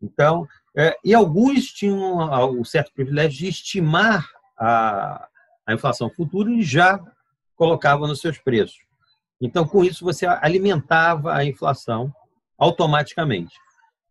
Então, 0.00 0.46
é, 0.76 0.96
e 1.02 1.14
alguns 1.14 1.66
tinham 1.66 2.18
o 2.60 2.64
certo 2.64 2.92
privilégio 2.92 3.38
de 3.38 3.48
estimar 3.48 4.28
a, 4.58 5.26
a 5.66 5.72
inflação 5.72 6.10
futura 6.10 6.50
e 6.50 6.62
já 6.62 7.00
colocavam 7.56 8.06
nos 8.06 8.20
seus 8.20 8.38
preços. 8.38 8.78
Então, 9.40 9.66
com 9.66 9.82
isso, 9.82 10.04
você 10.04 10.26
alimentava 10.26 11.34
a 11.34 11.44
inflação 11.44 12.12
automaticamente. 12.58 13.54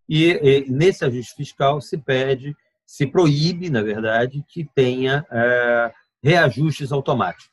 E, 0.10 0.32
e 0.32 0.70
nesse 0.70 1.06
ajuste 1.06 1.36
fiscal 1.36 1.80
se 1.82 1.98
pede, 1.98 2.56
se 2.86 3.06
proíbe, 3.06 3.70
na 3.70 3.82
verdade, 3.82 4.44
que 4.48 4.68
tenha 4.76 5.26
é, 5.32 5.94
reajustes 6.24 6.92
automáticos. 6.92 7.50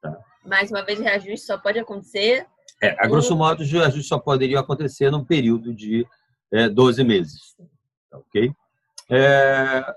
Tá? 0.00 0.16
Mais 0.44 0.70
uma 0.70 0.84
vez, 0.84 1.00
reajuste 1.00 1.46
só 1.46 1.58
pode 1.58 1.78
acontecer. 1.78 2.46
É, 2.80 2.96
a 2.98 3.08
grosso 3.08 3.34
modo, 3.36 3.62
os 3.62 3.70
reajustes 3.70 4.08
só 4.08 4.18
poderiam 4.18 4.60
acontecer 4.60 5.10
num 5.10 5.24
período 5.24 5.74
de 5.74 6.06
é, 6.52 6.68
12 6.68 7.02
meses. 7.02 7.56
Ok? 8.16 8.52
É, 9.10 9.94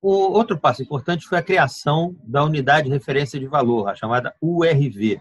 o 0.00 0.10
outro 0.10 0.58
passo 0.58 0.82
importante 0.82 1.26
foi 1.26 1.38
a 1.38 1.42
criação 1.42 2.16
da 2.24 2.44
unidade 2.44 2.88
de 2.88 2.92
referência 2.92 3.38
de 3.38 3.46
valor, 3.46 3.88
a 3.88 3.94
chamada 3.94 4.34
URV. 4.40 5.20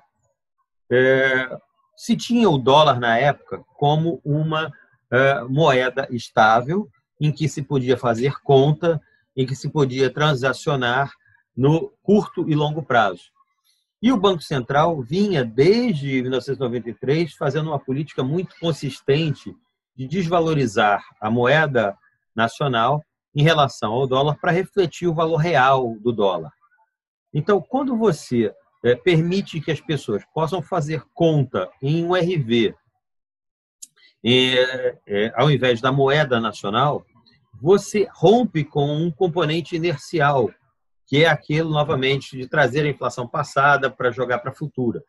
É, 0.91 1.57
se 1.95 2.17
tinha 2.17 2.49
o 2.49 2.57
dólar 2.57 2.99
na 2.99 3.17
época 3.17 3.63
como 3.75 4.19
uma 4.25 4.71
é, 5.11 5.43
moeda 5.43 6.07
estável, 6.09 6.89
em 7.19 7.31
que 7.31 7.47
se 7.47 7.61
podia 7.61 7.95
fazer 7.95 8.33
conta, 8.41 8.99
em 9.35 9.45
que 9.45 9.55
se 9.55 9.69
podia 9.69 10.09
transacionar 10.09 11.11
no 11.55 11.91
curto 12.01 12.49
e 12.49 12.55
longo 12.55 12.81
prazo. 12.81 13.25
E 14.01 14.11
o 14.11 14.17
Banco 14.17 14.41
Central 14.41 14.99
vinha, 15.01 15.45
desde 15.45 16.23
1993, 16.23 17.33
fazendo 17.33 17.67
uma 17.67 17.77
política 17.77 18.23
muito 18.23 18.55
consistente 18.59 19.55
de 19.95 20.07
desvalorizar 20.07 21.03
a 21.19 21.29
moeda 21.29 21.95
nacional 22.35 23.03
em 23.35 23.43
relação 23.43 23.91
ao 23.93 24.07
dólar 24.07 24.35
para 24.39 24.51
refletir 24.51 25.07
o 25.07 25.13
valor 25.13 25.37
real 25.37 25.95
do 25.99 26.11
dólar. 26.11 26.51
Então, 27.33 27.61
quando 27.61 27.95
você 27.95 28.53
é, 28.83 28.95
permite 28.95 29.61
que 29.61 29.71
as 29.71 29.79
pessoas 29.79 30.23
possam 30.33 30.61
fazer 30.61 31.03
conta 31.13 31.69
em 31.81 32.03
um 32.03 32.13
RV, 32.13 32.75
é, 34.23 34.97
é, 35.07 35.33
ao 35.35 35.49
invés 35.49 35.79
da 35.81 35.91
moeda 35.91 36.39
nacional, 36.39 37.05
você 37.61 38.07
rompe 38.13 38.63
com 38.63 38.95
um 38.95 39.11
componente 39.11 39.75
inercial 39.75 40.49
que 41.11 41.25
é 41.25 41.27
aquilo, 41.27 41.69
novamente, 41.69 42.37
de 42.37 42.47
trazer 42.47 42.85
a 42.85 42.89
inflação 42.89 43.27
passada 43.27 43.91
para 43.91 44.11
jogar 44.11 44.39
para 44.39 44.51
a 44.51 44.55
futura. 44.55 45.03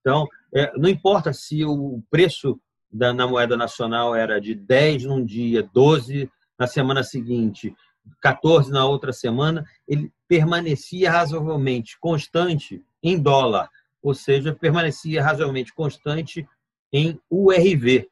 Então, 0.00 0.26
é, 0.52 0.72
não 0.76 0.88
importa 0.88 1.32
se 1.32 1.64
o 1.64 2.02
preço 2.10 2.60
da, 2.90 3.12
na 3.12 3.24
moeda 3.24 3.56
nacional 3.56 4.16
era 4.16 4.40
de 4.40 4.52
10 4.52 5.04
num 5.04 5.24
dia, 5.24 5.62
12 5.72 6.28
na 6.58 6.66
semana 6.66 7.02
seguinte, 7.02 7.74
14 8.20 8.70
na 8.70 8.86
outra 8.86 9.12
semana, 9.12 9.64
ele 9.86 10.12
permanecia 10.26 11.10
razoavelmente 11.10 11.98
constante 12.00 12.82
em 13.02 13.18
dólar, 13.18 13.70
ou 14.02 14.14
seja, 14.14 14.54
permanecia 14.54 15.22
razoavelmente 15.22 15.72
constante 15.72 16.48
em 16.92 17.20
URV. 17.30 18.08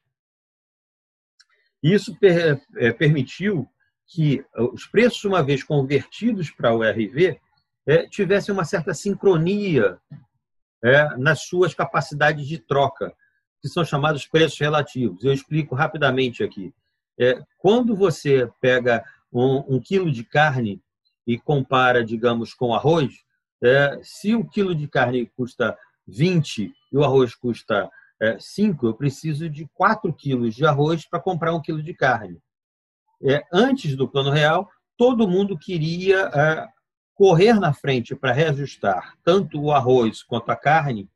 Isso 1.82 2.16
per, 2.18 2.60
é, 2.76 2.92
permitiu 2.92 3.68
que 4.06 4.44
os 4.72 4.86
preços, 4.86 5.24
uma 5.24 5.42
vez 5.42 5.62
convertidos 5.62 6.50
para 6.50 6.72
o 6.72 6.82
RV, 6.82 7.40
é, 7.86 8.06
tivessem 8.08 8.52
uma 8.52 8.64
certa 8.64 8.94
sincronia 8.94 9.98
é, 10.82 11.16
nas 11.16 11.42
suas 11.42 11.74
capacidades 11.74 12.46
de 12.46 12.58
troca, 12.58 13.14
que 13.60 13.68
são 13.68 13.84
chamados 13.84 14.26
preços 14.26 14.58
relativos. 14.58 15.24
Eu 15.24 15.32
explico 15.32 15.74
rapidamente 15.74 16.42
aqui. 16.42 16.72
É, 17.18 17.42
quando 17.58 17.96
você 17.96 18.50
pega 18.60 19.04
um, 19.32 19.76
um, 19.76 19.80
quilo 19.80 20.10
de 20.10 20.24
carne 20.24 20.82
e 21.26 21.38
compara, 21.38 22.04
digamos, 22.04 22.54
com 22.54 22.74
arroz, 22.74 23.12
é, 23.62 23.98
se 24.02 24.34
o 24.34 24.44
quilo 24.48 24.74
de 24.74 24.86
carne 24.86 25.30
custa 25.36 25.76
20 26.06 26.72
e 26.92 26.96
o 26.96 27.02
arroz 27.02 27.34
custa 27.34 27.90
é, 28.20 28.38
5, 28.38 28.86
eu 28.86 28.94
preciso 28.94 29.48
de 29.48 29.68
4 29.74 30.12
quilos 30.12 30.54
de 30.54 30.64
arroz 30.64 31.06
para 31.08 31.20
comprar 31.20 31.54
um 31.54 31.60
quilo 31.60 31.82
de 31.82 31.94
carne 31.94 32.40
é, 33.22 33.42
antes 33.52 33.96
do 33.96 34.08
Plano 34.08 34.30
Real, 34.30 34.68
todo 34.96 35.28
mundo 35.28 35.58
queria 35.58 36.30
é, 36.34 36.68
correr 37.14 37.54
na 37.54 37.72
frente 37.72 38.14
para 38.14 38.32
reajustar 38.32 39.14
tanto 39.24 39.60
o 39.60 39.72
arroz 39.72 40.22
quanto 40.22 40.50
a 40.50 40.56
carne 40.56 41.08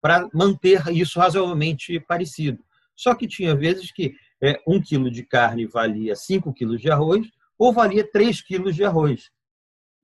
para 0.00 0.28
manter 0.32 0.86
isso 0.88 1.18
razoavelmente 1.18 1.98
parecido. 2.00 2.62
Só 2.96 3.14
que 3.14 3.26
tinha 3.26 3.54
vezes 3.54 3.92
que 3.92 4.14
é, 4.42 4.60
um 4.66 4.80
quilo 4.80 5.10
de 5.10 5.22
carne 5.22 5.66
valia 5.66 6.16
5 6.16 6.52
quilos 6.52 6.80
de 6.80 6.90
arroz 6.90 7.30
ou 7.58 7.72
valia 7.72 8.08
3 8.10 8.40
quilos 8.42 8.74
de 8.74 8.84
arroz. 8.84 9.30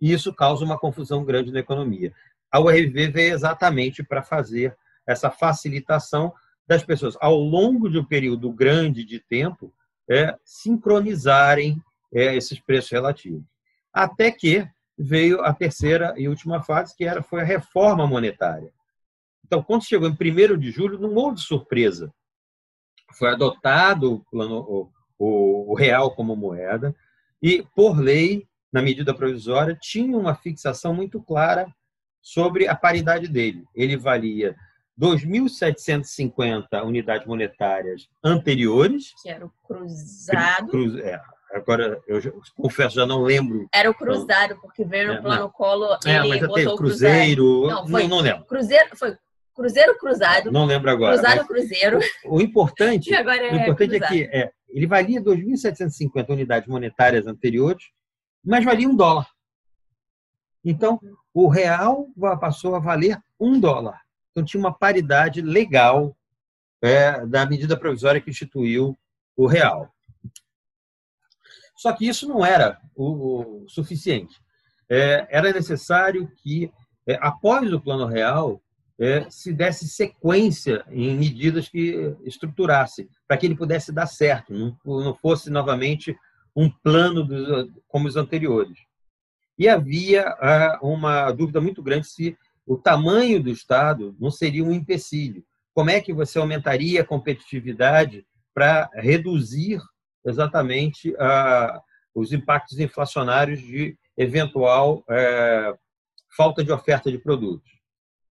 E 0.00 0.12
isso 0.12 0.34
causa 0.34 0.64
uma 0.64 0.78
confusão 0.78 1.24
grande 1.24 1.50
na 1.50 1.60
economia. 1.60 2.12
A 2.50 2.60
URV 2.60 3.08
veio 3.08 3.34
exatamente 3.34 4.02
para 4.02 4.22
fazer 4.22 4.76
essa 5.06 5.30
facilitação 5.30 6.32
das 6.66 6.84
pessoas, 6.84 7.16
ao 7.20 7.36
longo 7.36 7.88
de 7.88 7.98
um 7.98 8.04
período 8.04 8.52
grande 8.52 9.04
de 9.04 9.20
tempo, 9.20 9.72
é, 10.08 10.36
sincronizarem 10.44 11.80
é, 12.12 12.34
esses 12.34 12.58
preços 12.58 12.90
relativos. 12.90 13.44
Até 13.92 14.30
que 14.30 14.68
veio 14.98 15.40
a 15.42 15.52
terceira 15.52 16.14
e 16.16 16.28
última 16.28 16.62
fase, 16.62 16.96
que 16.96 17.04
era, 17.04 17.22
foi 17.22 17.42
a 17.42 17.44
reforma 17.44 18.06
monetária. 18.06 18.72
Então, 19.44 19.62
quando 19.62 19.84
chegou 19.84 20.08
em 20.08 20.12
1 20.12 20.58
de 20.58 20.70
julho, 20.70 20.98
não 20.98 21.14
houve 21.14 21.38
surpresa. 21.40 22.12
Foi 23.12 23.30
adotado 23.30 24.14
o, 24.14 24.20
plano, 24.30 24.58
o, 24.58 24.90
o, 25.18 25.72
o 25.72 25.74
real 25.74 26.14
como 26.14 26.36
moeda 26.36 26.94
e, 27.42 27.64
por 27.74 27.98
lei, 27.98 28.46
na 28.72 28.82
medida 28.82 29.14
provisória, 29.14 29.78
tinha 29.80 30.16
uma 30.16 30.34
fixação 30.34 30.94
muito 30.94 31.20
clara 31.22 31.66
sobre 32.20 32.66
a 32.66 32.74
paridade 32.74 33.28
dele. 33.28 33.64
Ele 33.74 33.96
valia 33.96 34.56
2.750 35.00 36.84
unidades 36.84 37.26
monetárias 37.26 38.08
anteriores. 38.24 39.12
Que 39.22 39.28
era 39.28 39.46
o 39.46 39.52
cruzado. 39.62 40.68
Cruz, 40.68 40.96
é, 40.96 41.20
agora, 41.52 42.00
eu 42.08 42.20
já, 42.20 42.32
confesso, 42.56 42.96
já 42.96 43.06
não 43.06 43.22
lembro. 43.22 43.68
Era 43.72 43.90
o 43.90 43.94
cruzado, 43.94 44.58
porque 44.60 44.84
veio 44.84 45.08
no 45.08 45.14
é, 45.14 45.22
plano 45.22 45.50
colo. 45.50 45.86
É, 46.04 46.18
mas 46.26 46.40
teve 46.40 46.76
Cruzeiro. 46.76 47.66
Não, 47.68 47.86
foi, 47.86 48.02
não, 48.02 48.08
não 48.08 48.20
lembro. 48.20 48.44
Cruzeiro, 48.46 48.96
foi 48.96 49.16
Cruzeiro 49.56 49.98
Cruzado. 49.98 50.52
Não 50.52 50.66
lembro 50.66 50.90
agora. 50.90 51.14
Cruzado 51.14 51.46
Cruzeiro. 51.46 51.98
O, 52.26 52.36
o 52.36 52.40
importante, 52.42 53.12
é 53.14 53.22
o 53.22 53.56
importante 53.56 53.96
é 53.96 54.00
que 54.06 54.22
é, 54.24 54.52
ele 54.68 54.86
valia 54.86 55.20
2.750 55.20 56.28
unidades 56.28 56.68
monetárias 56.68 57.26
anteriores, 57.26 57.84
mas 58.44 58.64
valia 58.64 58.88
um 58.88 58.94
dólar. 58.94 59.26
Então, 60.62 61.00
o 61.32 61.48
real 61.48 62.08
passou 62.38 62.74
a 62.74 62.78
valer 62.78 63.18
um 63.40 63.58
dólar. 63.58 64.00
Então, 64.30 64.44
tinha 64.44 64.60
uma 64.60 64.76
paridade 64.76 65.40
legal 65.40 66.14
é, 66.82 67.24
da 67.24 67.46
medida 67.46 67.78
provisória 67.78 68.20
que 68.20 68.30
instituiu 68.30 68.98
o 69.34 69.46
real. 69.46 69.90
Só 71.76 71.92
que 71.92 72.06
isso 72.06 72.28
não 72.28 72.44
era 72.44 72.78
o, 72.94 73.64
o 73.64 73.68
suficiente. 73.68 74.34
É, 74.88 75.26
era 75.30 75.52
necessário 75.52 76.30
que, 76.36 76.70
é, 77.06 77.18
após 77.20 77.72
o 77.72 77.80
plano 77.80 78.06
real, 78.06 78.62
é, 78.98 79.28
se 79.28 79.52
desse 79.52 79.86
sequência 79.88 80.84
em 80.90 81.16
medidas 81.16 81.68
que 81.68 82.14
estruturassem, 82.24 83.08
para 83.28 83.36
que 83.36 83.46
ele 83.46 83.56
pudesse 83.56 83.92
dar 83.92 84.06
certo, 84.06 84.52
não, 84.52 84.76
não 84.84 85.14
fosse 85.14 85.50
novamente 85.50 86.16
um 86.54 86.70
plano 86.70 87.26
como 87.86 88.08
os 88.08 88.16
anteriores. 88.16 88.78
E 89.58 89.68
havia 89.68 90.22
ah, 90.40 90.78
uma 90.82 91.30
dúvida 91.32 91.60
muito 91.60 91.82
grande 91.82 92.08
se 92.08 92.36
o 92.66 92.76
tamanho 92.76 93.42
do 93.42 93.50
Estado 93.50 94.16
não 94.18 94.30
seria 94.30 94.64
um 94.64 94.72
empecilho. 94.72 95.44
Como 95.74 95.90
é 95.90 96.00
que 96.00 96.12
você 96.12 96.38
aumentaria 96.38 97.02
a 97.02 97.06
competitividade 97.06 98.26
para 98.54 98.88
reduzir 98.94 99.80
exatamente 100.24 101.14
ah, 101.18 101.80
os 102.14 102.32
impactos 102.32 102.80
inflacionários 102.80 103.60
de 103.60 103.96
eventual 104.16 105.04
é, 105.10 105.74
falta 106.34 106.64
de 106.64 106.72
oferta 106.72 107.10
de 107.10 107.18
produtos? 107.18 107.75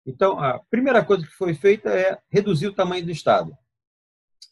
Então, 0.10 0.40
a 0.40 0.60
primeira 0.72 1.06
coisa 1.06 1.26
que 1.26 1.34
foi 1.34 1.54
feita 1.54 1.90
é 1.90 2.18
reduzir 2.32 2.68
o 2.68 2.74
tamanho 2.74 3.06
do 3.06 3.12
Estado. 3.12 3.56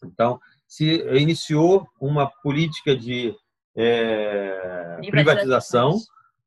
Então, 0.04 0.40
se 0.68 0.86
iniciou 1.20 1.88
uma 2.00 2.28
política 2.28 2.96
de 2.96 3.36
é, 3.76 5.00
privatização 5.10 5.98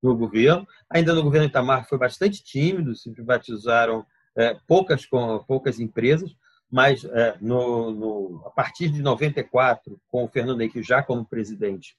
no 0.00 0.16
governo. 0.16 0.66
Ainda 0.88 1.12
no 1.12 1.24
governo 1.24 1.48
Itamar 1.48 1.88
foi 1.88 1.98
bastante 1.98 2.42
tímido, 2.42 2.94
se 2.94 3.10
privatizaram 3.10 4.06
é, 4.36 4.56
poucas, 4.66 5.04
com, 5.04 5.42
poucas 5.44 5.80
empresas, 5.80 6.30
mas 6.70 7.04
é, 7.04 7.36
no, 7.40 7.90
no, 7.90 8.42
a 8.46 8.50
partir 8.50 8.90
de 8.90 9.02
94, 9.02 10.00
com 10.08 10.24
o 10.24 10.28
Fernando 10.28 10.60
Henrique 10.60 10.84
já 10.84 11.02
como 11.02 11.26
presidente, 11.26 11.96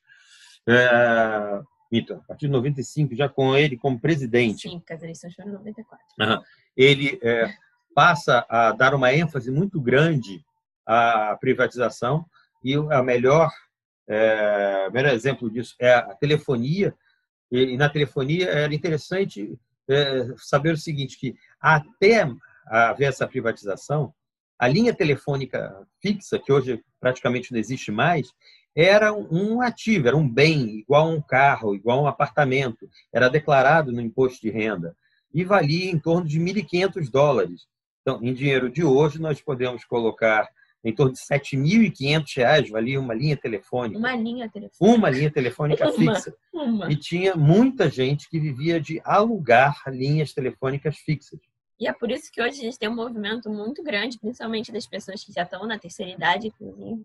é, 0.65 1.62
mito, 1.91 2.13
a 2.13 2.19
partir 2.19 2.45
de 2.45 2.51
95, 2.51 3.15
já 3.15 3.27
com 3.27 3.55
ele 3.55 3.77
como 3.77 4.00
presidente. 4.00 4.69
Sim, 4.69 4.79
porque 4.79 4.93
as 4.93 5.03
eleições 5.03 5.36
foram 5.36 5.50
em 5.50 5.53
94. 5.53 6.05
Uhum. 6.19 6.41
Ele 6.75 7.19
é, 7.21 7.53
passa 7.93 8.45
a 8.50 8.71
dar 8.71 8.93
uma 8.95 9.13
ênfase 9.13 9.51
muito 9.51 9.79
grande 9.81 10.43
à 10.86 11.38
privatização 11.39 12.25
e 12.63 12.75
a 12.75 13.03
melhor, 13.03 13.51
é, 14.07 14.89
melhor 14.91 15.13
exemplo 15.13 15.50
disso 15.50 15.75
é 15.79 15.93
a 15.93 16.15
telefonia. 16.15 16.95
E, 17.51 17.74
e 17.74 17.77
na 17.77 17.89
telefonia 17.89 18.50
era 18.50 18.74
interessante 18.74 19.60
é, 19.89 20.27
saber 20.38 20.74
o 20.74 20.77
seguinte, 20.77 21.17
que 21.17 21.36
até 21.60 22.25
haver 22.67 23.10
essa 23.10 23.27
privatização, 23.27 24.13
a 24.57 24.67
linha 24.67 24.93
telefônica 24.93 25.86
fixa, 26.00 26.39
que 26.39 26.53
hoje 26.53 26.81
praticamente 27.00 27.51
não 27.51 27.60
existe 27.60 27.91
mais, 27.91 28.31
era 28.75 29.13
um 29.13 29.62
ativo, 29.62 30.08
era 30.08 30.18
um 30.18 30.28
bem, 30.28 30.80
igual 30.80 31.08
a 31.08 31.13
um 31.13 31.22
carro, 31.22 31.75
igual 31.75 32.00
a 32.00 32.01
um 32.04 32.08
apartamento. 32.08 32.90
Era 33.13 33.30
declarado 33.30 33.92
no 33.92 34.01
imposto 34.01 34.42
de 34.42 34.50
renda 34.50 34.96
e 35.34 35.44
valia 35.44 35.92
em 35.92 36.00
torno 36.00 36.28
de 36.28 36.40
1.500 36.40 37.10
dólares. 37.10 37.68
Então, 38.01 38.20
em 38.22 38.34
dinheiro 38.34 38.70
de 38.70 38.84
hoje, 38.84 39.20
nós 39.20 39.42
podemos 39.42 39.86
colocar 39.86 40.50
em 40.84 40.94
torno 40.94 41.13
de 41.13 41.20
7.500 41.20 42.38
reais, 42.38 42.70
valia 42.70 43.00
uma 43.00 43.13
linha 43.13 43.38
telefônica. 43.38 44.00
Uma 44.00 44.16
linha 44.16 44.50
telefônica. 44.50 44.98
Uma 44.98 45.10
linha 45.10 45.32
telefônica 45.32 45.84
uma, 45.84 45.94
fixa. 45.94 46.36
Uma. 46.51 46.92
E 46.92 46.96
tinha 46.96 47.36
muita 47.36 47.90
gente 47.90 48.28
que 48.28 48.40
vivia 48.40 48.82
de 48.82 49.00
alugar 49.04 49.84
linhas 49.88 50.34
telefônicas 50.34 50.98
fixas. 50.98 51.40
E 51.80 51.88
é 51.88 51.94
por 51.94 52.12
isso 52.12 52.32
que 52.32 52.42
hoje 52.42 52.60
a 52.60 52.63
gente 52.63 52.80
tem 52.80 52.90
um 52.90 52.96
movimento 52.96 53.50
muito 53.50 53.84
grande, 53.84 54.20
principalmente 54.20 54.72
das 54.72 54.88
pessoas 54.88 55.24
que 55.24 55.32
já 55.32 55.44
estão 55.44 55.68
na 55.68 55.80
terceira 55.80 56.12
idade, 56.12 56.48
inclusive, 56.48 57.04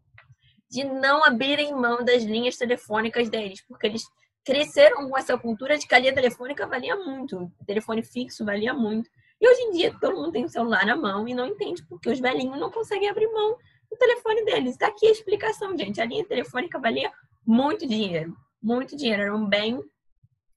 de 0.70 0.84
não 0.84 1.24
abrirem 1.24 1.72
mão 1.72 2.04
das 2.04 2.22
linhas 2.22 2.56
telefônicas 2.56 3.28
deles, 3.28 3.64
porque 3.66 3.86
eles 3.86 4.02
cresceram 4.44 5.08
com 5.08 5.18
essa 5.18 5.36
cultura 5.36 5.76
de 5.76 5.86
que 5.86 5.94
a 5.94 5.98
linha 5.98 6.14
telefônica 6.14 6.66
valia 6.66 6.96
muito, 6.96 7.52
o 7.58 7.64
telefone 7.64 8.02
fixo 8.02 8.44
valia 8.44 8.72
muito. 8.72 9.10
E 9.40 9.48
hoje 9.48 9.60
em 9.62 9.70
dia 9.72 9.94
todo 10.00 10.16
mundo 10.16 10.32
tem 10.32 10.44
o 10.44 10.48
celular 10.48 10.86
na 10.86 10.96
mão 10.96 11.28
e 11.28 11.34
não 11.34 11.46
entende 11.46 11.84
porque 11.88 12.08
os 12.08 12.20
velhinhos 12.20 12.58
não 12.58 12.70
conseguem 12.70 13.08
abrir 13.08 13.28
mão 13.28 13.56
do 13.90 13.96
telefone 13.96 14.44
deles. 14.44 14.72
Está 14.72 14.88
aqui 14.88 15.06
a 15.06 15.10
explicação, 15.10 15.76
gente. 15.76 16.00
A 16.00 16.06
linha 16.06 16.24
telefônica 16.24 16.78
valia 16.78 17.10
muito 17.44 17.86
dinheiro. 17.86 18.36
Muito 18.62 18.96
dinheiro. 18.96 19.22
Era 19.22 19.36
um 19.36 19.46
bem. 19.46 19.80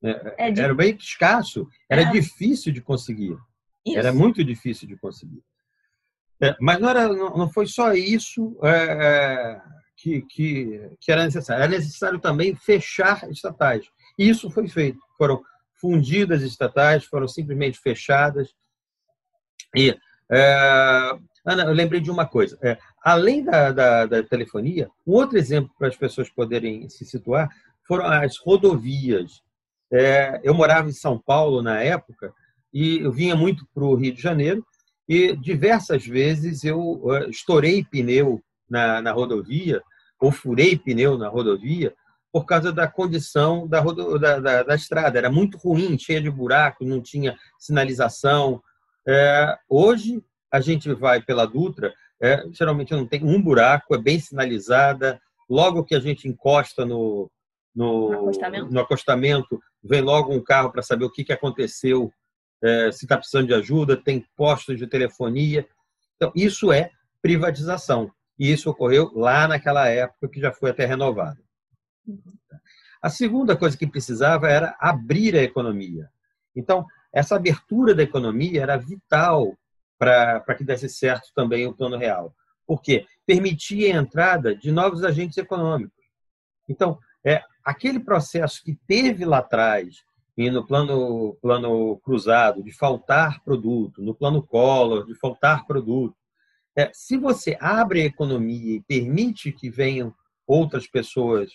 É, 0.04 0.48
é 0.48 0.52
de... 0.52 0.62
Era 0.62 0.74
bem 0.74 0.96
escasso. 0.96 1.68
Era 1.90 2.04
é. 2.04 2.12
difícil 2.12 2.72
de 2.72 2.82
conseguir. 2.82 3.38
Isso. 3.86 3.98
Era 3.98 4.14
muito 4.14 4.44
difícil 4.44 4.88
de 4.88 4.98
conseguir. 4.98 5.44
É, 6.42 6.56
mas 6.60 6.80
não, 6.80 6.90
era, 6.90 7.08
não, 7.10 7.36
não, 7.36 7.50
foi 7.50 7.68
só 7.68 7.92
isso 7.94 8.58
é, 8.64 8.70
é, 8.70 9.62
que, 10.00 10.22
que, 10.22 10.90
que 11.00 11.12
era 11.12 11.26
necessário. 11.26 11.64
Era 11.64 11.72
necessário 11.72 12.20
também 12.20 12.56
fechar 12.56 13.30
estatais. 13.30 13.86
Isso 14.18 14.50
foi 14.50 14.68
feito. 14.68 15.00
Foram 15.18 15.42
fundidas 15.76 16.42
estatais, 16.42 17.06
foram 17.06 17.28
simplesmente 17.28 17.80
fechadas. 17.80 18.54
E, 19.76 19.96
é, 20.32 21.12
Ana, 21.46 21.64
eu 21.64 21.74
lembrei 21.74 22.00
de 22.00 22.10
uma 22.10 22.26
coisa. 22.26 22.58
É, 22.62 22.78
além 23.04 23.44
da, 23.44 23.72
da, 23.72 24.06
da, 24.06 24.24
telefonia, 24.24 24.90
um 25.06 25.14
outro 25.14 25.38
exemplo 25.38 25.72
para 25.78 25.90
as 25.90 25.98
pessoas 25.98 26.30
poderem 26.30 26.90
se 26.90 27.06
situar 27.06 27.50
foram 27.86 28.06
as 28.06 28.38
rodovias. 28.38 29.42
É, 29.92 30.40
eu 30.44 30.54
morava 30.54 30.90
em 30.90 30.94
São 30.94 31.20
Paulo 31.20 31.62
na 31.62 31.82
época 31.82 32.34
e 32.74 33.00
eu 33.00 33.12
vinha 33.12 33.36
muito 33.36 33.68
para 33.74 33.84
o 33.84 33.96
Rio 33.96 34.14
de 34.14 34.22
Janeiro 34.22 34.66
e 35.08 35.36
diversas 35.36 36.06
vezes 36.06 36.64
eu 36.64 37.02
estourei 37.30 37.84
pneu 37.84 38.40
na, 38.70 39.02
na 39.02 39.12
rodovia 39.12 39.82
ou 40.20 40.32
furei 40.32 40.78
pneu 40.78 41.18
na 41.18 41.30
rodovia 41.30 41.94
por 42.32 42.46
causa 42.46 42.72
da 42.72 42.88
condição 42.88 43.68
da, 43.68 43.82
da, 43.82 44.40
da, 44.40 44.64
da, 44.64 44.76
estrada. 44.76 45.18
Era 45.18 45.32
muito 45.32 45.58
ruim, 45.58 45.98
cheia 45.98 46.22
de 46.22 46.30
buracos, 46.30 46.88
não 46.88 47.02
tinha 47.02 47.38
sinalização. 47.58 48.62
É, 49.08 49.58
hoje, 49.68 50.24
a 50.52 50.60
gente 50.60 50.94
vai 50.94 51.22
pela 51.22 51.46
Dutra, 51.46 51.94
é, 52.22 52.44
geralmente 52.52 52.94
não 52.94 53.08
tem 53.08 53.24
um 53.24 53.42
buraco, 53.42 53.96
é 53.96 53.98
bem 53.98 54.20
sinalizada. 54.20 55.20
Logo 55.50 55.84
que 55.84 55.96
a 55.96 56.00
gente 56.00 56.28
encosta 56.28 56.86
no, 56.86 57.32
no, 57.76 58.12
no, 58.12 58.20
acostamento. 58.20 58.72
no 58.72 58.80
acostamento. 58.80 59.60
vem 59.84 60.02
logo 60.02 60.34
um 60.34 60.44
carro 60.44 60.72
para 60.72 60.84
saber 60.84 61.06
o 61.06 61.12
que, 61.12 61.24
que 61.24 61.34
aconteceu, 61.34 62.12
é, 62.62 62.92
se 62.92 63.06
está 63.06 63.18
precisando 63.18 63.48
de 63.48 63.54
ajuda, 63.54 63.98
tem 63.98 64.24
postos 64.36 64.78
de 64.78 64.86
telefonia. 64.86 65.68
Então, 66.16 66.32
isso 66.36 66.72
é 66.72 66.92
privatização. 67.22 68.12
E 68.40 68.52
isso 68.52 68.70
ocorreu 68.70 69.12
lá 69.14 69.48
naquela 69.48 69.88
época 69.90 70.30
que 70.30 70.40
já 70.40 70.52
foi 70.52 70.72
até 70.72 70.86
renovado. 70.86 71.40
A 73.02 73.10
segunda 73.10 73.56
coisa 73.56 73.78
que 73.78 73.86
precisava 73.86 74.50
era 74.50 74.76
abrir 74.80 75.36
a 75.36 75.44
economia. 75.44 76.10
Então, 76.56 76.86
essa 77.12 77.36
abertura 77.36 77.94
da 77.94 78.04
economia 78.04 78.62
era 78.62 78.78
vital 78.78 79.58
para 79.98 80.56
que 80.56 80.64
desse 80.64 80.88
certo 80.88 81.30
também 81.36 81.68
o 81.68 81.74
plano 81.74 81.98
real. 81.98 82.34
Porque 82.66 83.06
permitia 83.26 83.94
a 83.94 83.98
entrada 84.02 84.56
de 84.56 84.72
novos 84.72 85.04
agentes 85.04 85.38
econômicos. 85.38 86.04
Então, 86.68 86.98
é 87.26 87.44
aquele 87.64 88.00
processo 88.00 88.64
que 88.64 88.78
teve 88.88 89.26
lá 89.26 89.40
atrás, 89.40 90.04
e 90.38 90.50
no 90.50 90.66
plano, 90.66 91.38
plano 91.42 92.00
cruzado, 92.00 92.64
de 92.64 92.72
faltar 92.72 93.44
produto, 93.44 94.02
no 94.02 94.16
plano 94.16 94.42
Collor, 94.42 95.06
de 95.06 95.14
faltar 95.16 95.66
produto, 95.66 96.16
é, 96.80 96.90
se 96.94 97.18
você 97.18 97.58
abre 97.60 98.02
a 98.02 98.06
economia 98.06 98.78
e 98.78 98.82
permite 98.82 99.52
que 99.52 99.70
venham 99.70 100.16
outras 100.48 100.88
pessoas 100.88 101.52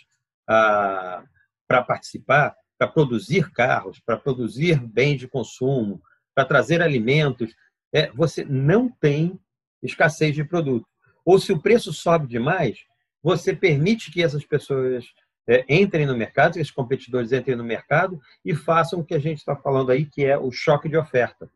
para 0.46 1.82
participar, 1.86 2.54
para 2.78 2.88
produzir 2.88 3.50
carros, 3.50 3.98
para 4.04 4.18
produzir 4.18 4.78
bens 4.78 5.18
de 5.18 5.26
consumo, 5.26 6.02
para 6.34 6.44
trazer 6.44 6.82
alimentos, 6.82 7.54
é, 7.90 8.10
você 8.10 8.44
não 8.44 8.90
tem 8.90 9.40
escassez 9.82 10.34
de 10.34 10.44
produto. 10.44 10.86
Ou 11.24 11.38
se 11.38 11.52
o 11.52 11.60
preço 11.60 11.90
sobe 11.90 12.26
demais, 12.26 12.80
você 13.22 13.56
permite 13.56 14.12
que 14.12 14.22
essas 14.22 14.44
pessoas 14.44 15.06
é, 15.48 15.64
entrem 15.70 16.04
no 16.04 16.14
mercado, 16.14 16.54
que 16.54 16.60
esses 16.60 16.70
competidores 16.70 17.32
entrem 17.32 17.56
no 17.56 17.64
mercado 17.64 18.20
e 18.44 18.54
façam 18.54 19.00
o 19.00 19.04
que 19.04 19.14
a 19.14 19.18
gente 19.18 19.38
está 19.38 19.56
falando 19.56 19.90
aí, 19.90 20.04
que 20.04 20.22
é 20.22 20.36
o 20.36 20.50
choque 20.50 20.86
de 20.86 20.98
oferta. 20.98 21.50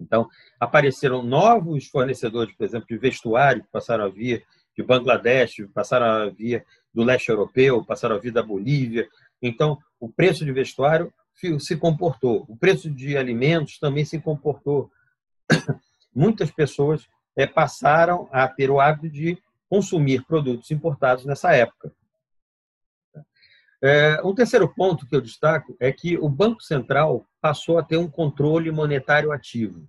Então, 0.00 0.28
apareceram 0.60 1.22
novos 1.22 1.86
fornecedores, 1.86 2.54
por 2.54 2.64
exemplo, 2.64 2.86
de 2.88 2.98
vestuário, 2.98 3.62
que 3.62 3.70
passaram 3.70 4.04
a 4.04 4.08
vir 4.08 4.44
de 4.76 4.82
Bangladesh, 4.82 5.66
passaram 5.72 6.06
a 6.06 6.26
vir 6.28 6.64
do 6.92 7.02
leste 7.02 7.28
europeu, 7.30 7.84
passaram 7.84 8.16
a 8.16 8.18
vir 8.18 8.32
da 8.32 8.42
Bolívia. 8.42 9.08
Então, 9.40 9.78
o 9.98 10.08
preço 10.08 10.44
de 10.44 10.52
vestuário 10.52 11.12
se 11.58 11.76
comportou, 11.76 12.44
o 12.48 12.56
preço 12.56 12.90
de 12.90 13.16
alimentos 13.16 13.78
também 13.78 14.04
se 14.04 14.18
comportou. 14.20 14.90
Muitas 16.14 16.50
pessoas 16.50 17.06
é, 17.36 17.46
passaram 17.46 18.28
a 18.32 18.48
ter 18.48 18.70
o 18.70 18.80
hábito 18.80 19.10
de 19.10 19.38
consumir 19.68 20.24
produtos 20.24 20.70
importados 20.70 21.24
nessa 21.24 21.52
época. 21.52 21.92
É, 23.82 24.20
um 24.24 24.34
terceiro 24.34 24.72
ponto 24.72 25.06
que 25.06 25.14
eu 25.14 25.20
destaco 25.20 25.76
é 25.78 25.92
que 25.92 26.16
o 26.18 26.28
Banco 26.28 26.62
Central 26.62 27.26
passou 27.40 27.78
a 27.78 27.82
ter 27.82 27.96
um 27.96 28.10
controle 28.10 28.70
monetário 28.70 29.32
ativo. 29.32 29.86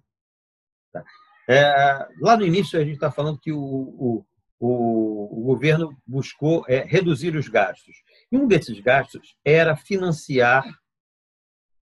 Tá? 0.91 1.04
É, 1.50 2.08
lá 2.19 2.36
no 2.36 2.45
início, 2.45 2.80
a 2.80 2.84
gente 2.84 2.95
está 2.95 3.10
falando 3.10 3.39
que 3.39 3.52
o, 3.52 3.58
o, 3.60 4.26
o, 4.60 5.41
o 5.41 5.45
governo 5.45 5.95
buscou 6.06 6.65
é, 6.67 6.84
reduzir 6.84 7.36
os 7.36 7.47
gastos. 7.47 7.95
E 8.32 8.38
um 8.38 8.47
desses 8.47 8.80
gastos 8.82 9.38
era 9.45 9.76
financiar 9.76 10.65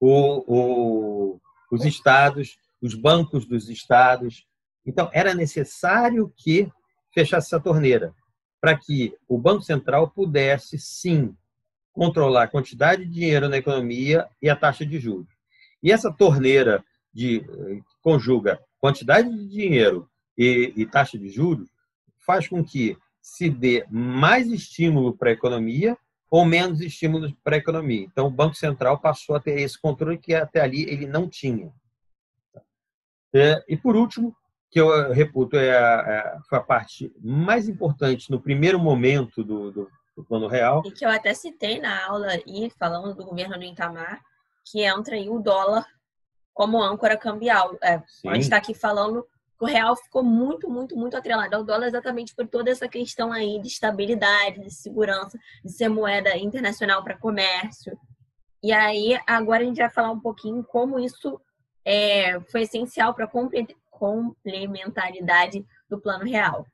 os 0.00 1.84
estados, 1.84 2.58
os 2.80 2.94
bancos 2.94 3.46
dos 3.46 3.70
estados. 3.70 4.46
Então, 4.84 5.08
era 5.14 5.34
necessário 5.34 6.30
que 6.36 6.70
fechasse 7.14 7.46
essa 7.46 7.60
torneira 7.60 8.14
para 8.60 8.76
que 8.78 9.14
o 9.28 9.38
Banco 9.38 9.62
Central 9.62 10.10
pudesse, 10.10 10.78
sim, 10.78 11.34
controlar 11.94 12.42
a 12.42 12.48
quantidade 12.48 13.06
de 13.06 13.10
dinheiro 13.10 13.48
na 13.48 13.56
economia 13.56 14.28
e 14.42 14.50
a 14.50 14.56
taxa 14.56 14.84
de 14.84 14.98
juros. 14.98 15.32
E 15.82 15.90
essa 15.90 16.12
torneira 16.12 16.84
de 17.12 17.46
conjuga 18.02 18.60
quantidade 18.78 19.30
de 19.30 19.48
dinheiro 19.48 20.06
e, 20.36 20.74
e 20.76 20.84
taxa 20.84 21.16
de 21.16 21.30
juros 21.30 21.70
faz 22.18 22.48
com 22.48 22.62
que 22.62 22.98
se 23.22 23.48
dê 23.48 23.86
mais 23.88 24.48
estímulo 24.48 25.16
para 25.16 25.30
a 25.30 25.32
economia 25.32 25.96
ou 26.30 26.44
menos 26.44 26.80
estímulos 26.80 27.32
para 27.44 27.54
a 27.54 27.58
economia. 27.58 28.04
Então, 28.04 28.26
o 28.26 28.30
Banco 28.30 28.56
Central 28.56 28.98
passou 28.98 29.36
a 29.36 29.40
ter 29.40 29.60
esse 29.60 29.80
controle 29.80 30.18
que 30.18 30.34
até 30.34 30.60
ali 30.60 30.82
ele 30.82 31.06
não 31.06 31.28
tinha. 31.28 31.72
É, 33.32 33.64
e, 33.68 33.76
por 33.76 33.94
último, 33.94 34.36
que 34.70 34.80
eu 34.80 35.12
reputo 35.12 35.56
é 35.56 35.76
a, 35.76 36.04
é, 36.06 36.38
foi 36.48 36.58
a 36.58 36.60
parte 36.60 37.12
mais 37.22 37.68
importante 37.68 38.30
no 38.30 38.40
primeiro 38.40 38.78
momento 38.80 39.44
do, 39.44 39.70
do, 39.70 39.90
do, 40.16 40.24
Plano 40.24 40.48
Real. 40.48 40.82
E 40.84 40.90
que 40.90 41.04
eu 41.04 41.10
até 41.10 41.34
citei 41.34 41.80
na 41.80 42.06
aula 42.06 42.36
e 42.46 42.70
falando 42.78 43.14
do 43.14 43.24
governo 43.24 43.58
do 43.58 43.64
Itamar, 43.64 44.20
que 44.64 44.82
entra 44.82 45.16
aí 45.16 45.28
o 45.28 45.38
dólar 45.38 45.86
como 46.52 46.82
âncora 46.82 47.16
cambial. 47.16 47.76
É, 47.82 47.94
a 48.26 48.34
gente 48.34 48.44
está 48.44 48.56
aqui 48.56 48.74
falando 48.74 49.26
o 49.60 49.66
real 49.66 49.96
ficou 49.96 50.22
muito, 50.22 50.68
muito, 50.68 50.94
muito 50.96 51.16
atrelado 51.16 51.56
ao 51.56 51.64
dólar 51.64 51.86
exatamente 51.86 52.34
por 52.34 52.46
toda 52.46 52.70
essa 52.70 52.86
questão 52.86 53.32
aí 53.32 53.58
de 53.60 53.68
estabilidade, 53.68 54.60
de 54.60 54.70
segurança, 54.70 55.38
de 55.64 55.72
ser 55.72 55.88
moeda 55.88 56.36
internacional 56.36 57.02
para 57.02 57.16
comércio. 57.16 57.98
E 58.62 58.72
aí, 58.72 59.18
agora 59.26 59.62
a 59.62 59.66
gente 59.66 59.78
vai 59.78 59.88
falar 59.90 60.10
um 60.10 60.20
pouquinho 60.20 60.62
como 60.64 60.98
isso 60.98 61.40
é, 61.84 62.40
foi 62.40 62.62
essencial 62.62 63.14
para 63.14 63.26
a 63.26 63.30
complementaridade 63.90 65.64
do 65.88 66.00
plano 66.00 66.24
real. 66.24 66.66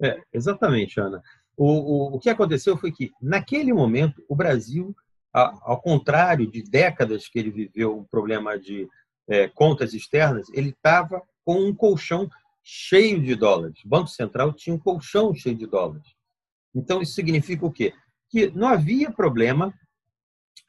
É, 0.00 0.20
exatamente, 0.32 1.00
Ana. 1.00 1.22
O, 1.58 1.66
o, 1.66 2.14
o 2.14 2.20
que 2.20 2.30
aconteceu 2.30 2.76
foi 2.76 2.92
que, 2.92 3.10
naquele 3.20 3.72
momento, 3.72 4.24
o 4.28 4.36
Brasil, 4.36 4.94
ao 5.32 5.82
contrário 5.82 6.48
de 6.48 6.62
décadas 6.62 7.28
que 7.28 7.36
ele 7.36 7.50
viveu 7.50 7.98
um 7.98 8.04
problema 8.04 8.56
de 8.56 8.88
é, 9.28 9.48
contas 9.48 9.92
externas, 9.92 10.46
ele 10.54 10.70
estava 10.70 11.20
com 11.44 11.60
um 11.60 11.74
colchão 11.74 12.30
cheio 12.62 13.20
de 13.20 13.34
dólares. 13.34 13.84
O 13.84 13.88
Banco 13.88 14.08
Central 14.08 14.52
tinha 14.52 14.76
um 14.76 14.78
colchão 14.78 15.34
cheio 15.34 15.56
de 15.56 15.66
dólares. 15.66 16.06
Então, 16.72 17.02
isso 17.02 17.14
significa 17.14 17.66
o 17.66 17.72
quê? 17.72 17.92
Que 18.30 18.50
não 18.50 18.68
havia 18.68 19.10
problema 19.10 19.74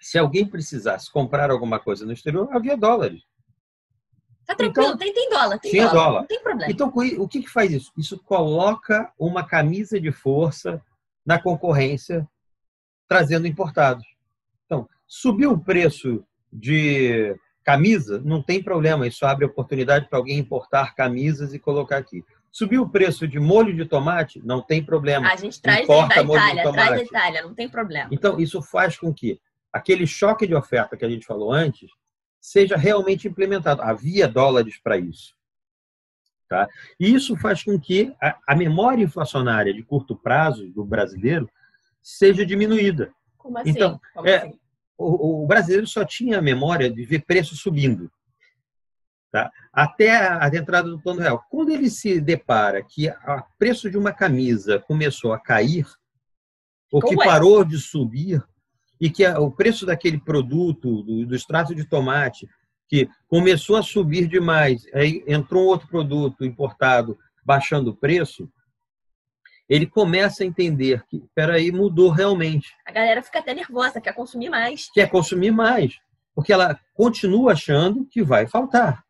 se 0.01 0.17
alguém 0.17 0.47
precisasse 0.47 1.11
comprar 1.11 1.51
alguma 1.51 1.79
coisa 1.79 2.03
no 2.03 2.13
exterior, 2.13 2.49
havia 2.51 2.75
dólares. 2.75 3.21
Tá 4.49 4.55
tranquilo, 4.55 4.87
então, 4.87 4.97
tem, 4.97 5.13
tem 5.13 5.29
dólar, 5.29 5.59
tem 5.59 5.71
tinha 5.71 5.87
dólar, 5.87 6.03
dólar. 6.03 6.19
Não 6.21 6.27
tem 6.27 6.41
problema. 6.41 6.71
Então, 6.71 6.91
o 7.19 7.27
que, 7.27 7.41
que 7.43 7.49
faz 7.49 7.71
isso? 7.71 7.91
Isso 7.95 8.17
coloca 8.17 9.13
uma 9.19 9.45
camisa 9.45 10.01
de 10.01 10.11
força 10.11 10.81
na 11.23 11.39
concorrência, 11.39 12.27
trazendo 13.07 13.45
importados. 13.45 14.03
Então, 14.65 14.89
subiu 15.05 15.51
o 15.51 15.63
preço 15.63 16.25
de 16.51 17.35
camisa, 17.63 18.19
não 18.25 18.41
tem 18.41 18.63
problema, 18.63 19.05
isso 19.05 19.23
abre 19.23 19.45
oportunidade 19.45 20.09
para 20.09 20.17
alguém 20.17 20.39
importar 20.39 20.95
camisas 20.95 21.53
e 21.53 21.59
colocar 21.59 21.97
aqui. 21.97 22.25
Subiu 22.51 22.81
o 22.81 22.89
preço 22.89 23.27
de 23.27 23.39
molho 23.39 23.75
de 23.75 23.85
tomate, 23.85 24.41
não 24.43 24.63
tem 24.63 24.83
problema. 24.83 25.31
A 25.31 25.35
gente 25.35 25.61
traz 25.61 25.87
da 25.87 26.23
Itália, 26.23 26.71
traz 26.71 26.89
da 26.89 27.03
Itália, 27.03 27.41
não 27.43 27.53
tem 27.53 27.69
problema. 27.69 28.09
Então, 28.11 28.39
isso 28.39 28.63
faz 28.63 28.97
com 28.97 29.13
que 29.13 29.39
aquele 29.71 30.07
choque 30.07 30.47
de 30.47 30.55
oferta 30.55 30.97
que 30.97 31.05
a 31.05 31.09
gente 31.09 31.27
falou 31.27 31.53
antes 31.53 31.91
seja 32.49 32.75
realmente 32.75 33.27
implementado. 33.27 33.83
Havia 33.83 34.27
dólares 34.27 34.79
para 34.81 34.97
isso. 34.97 35.35
Tá? 36.47 36.67
E 36.99 37.13
isso 37.13 37.37
faz 37.37 37.63
com 37.63 37.79
que 37.79 38.11
a, 38.19 38.35
a, 38.47 38.55
memória 38.55 39.03
inflacionária 39.03 39.71
de 39.71 39.83
curto 39.83 40.15
prazo 40.15 40.67
do 40.69 40.83
brasileiro 40.83 41.47
seja 42.01 42.43
diminuída. 42.43 43.13
Como 43.37 43.55
assim? 43.59 43.69
Então, 43.69 44.01
Como 44.15 44.27
é, 44.27 44.37
assim? 44.37 44.59
O, 44.97 45.43
o, 45.43 45.47
brasileiro 45.47 45.85
só 45.85 46.03
tinha 46.03 46.39
a 46.39 46.41
memória 46.41 46.89
de 46.89 47.05
ver 47.05 47.23
preço 47.23 47.55
subindo. 47.55 48.11
Tá? 49.31 49.51
Até 49.71 50.17
a, 50.17 50.45
a 50.45 50.47
entrada 50.47 50.89
do 50.89 50.99
plano 50.99 51.21
real. 51.21 51.45
Quando 51.51 51.69
ele 51.69 51.87
se 51.87 52.19
depara 52.19 52.83
que 52.83 53.09
o 53.09 53.43
preço 53.59 53.91
de 53.91 53.97
uma 53.97 54.11
camisa 54.11 54.79
começou 54.79 55.33
a 55.33 55.39
cair, 55.39 55.85
ou 56.91 56.99
que 56.99 57.13
é? 57.13 57.25
parou 57.25 57.63
de 57.63 57.77
subir, 57.77 58.43
e 58.99 59.09
que 59.09 59.25
o 59.27 59.49
preço 59.49 59.85
daquele 59.85 60.19
produto, 60.19 61.03
do, 61.03 61.25
do 61.25 61.35
extrato 61.35 61.73
de 61.73 61.85
tomate, 61.85 62.47
que 62.87 63.07
começou 63.27 63.77
a 63.77 63.83
subir 63.83 64.27
demais, 64.27 64.85
aí 64.93 65.23
entrou 65.27 65.63
um 65.63 65.67
outro 65.67 65.87
produto 65.87 66.43
importado 66.43 67.17
baixando 67.45 67.91
o 67.91 67.95
preço, 67.95 68.49
ele 69.69 69.85
começa 69.85 70.43
a 70.43 70.45
entender 70.45 71.05
que, 71.07 71.23
peraí, 71.35 71.71
mudou 71.71 72.09
realmente. 72.09 72.73
A 72.85 72.91
galera 72.91 73.21
fica 73.21 73.37
até 73.37 73.53
nervosa, 73.53 74.01
quer 74.01 74.13
consumir 74.13 74.49
mais. 74.49 74.89
Quer 74.91 75.09
consumir 75.09 75.51
mais, 75.51 75.95
porque 76.33 76.51
ela 76.51 76.79
continua 76.95 77.53
achando 77.53 78.05
que 78.09 78.23
vai 78.23 78.47
faltar. 78.47 79.03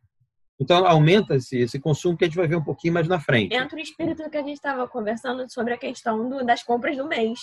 Então, 0.60 0.86
aumenta 0.86 1.36
esse, 1.36 1.58
esse 1.58 1.80
consumo 1.80 2.18
que 2.18 2.26
a 2.26 2.28
gente 2.28 2.36
vai 2.36 2.46
ver 2.46 2.58
um 2.58 2.64
pouquinho 2.64 2.94
mais 2.94 3.08
na 3.08 3.22
frente. 3.22 3.56
Entra 3.56 3.78
o 3.78 3.82
espírito 3.82 4.30
que 4.30 4.38
a 4.38 4.44
gente 4.44 4.58
estava 4.58 4.86
conversando 4.90 5.50
sobre 5.50 5.74
a 5.74 5.78
questão 5.78 6.28
do, 6.28 6.46
das 6.46 6.62
compras 6.62 6.98
do 6.98 7.08
mês. 7.08 7.40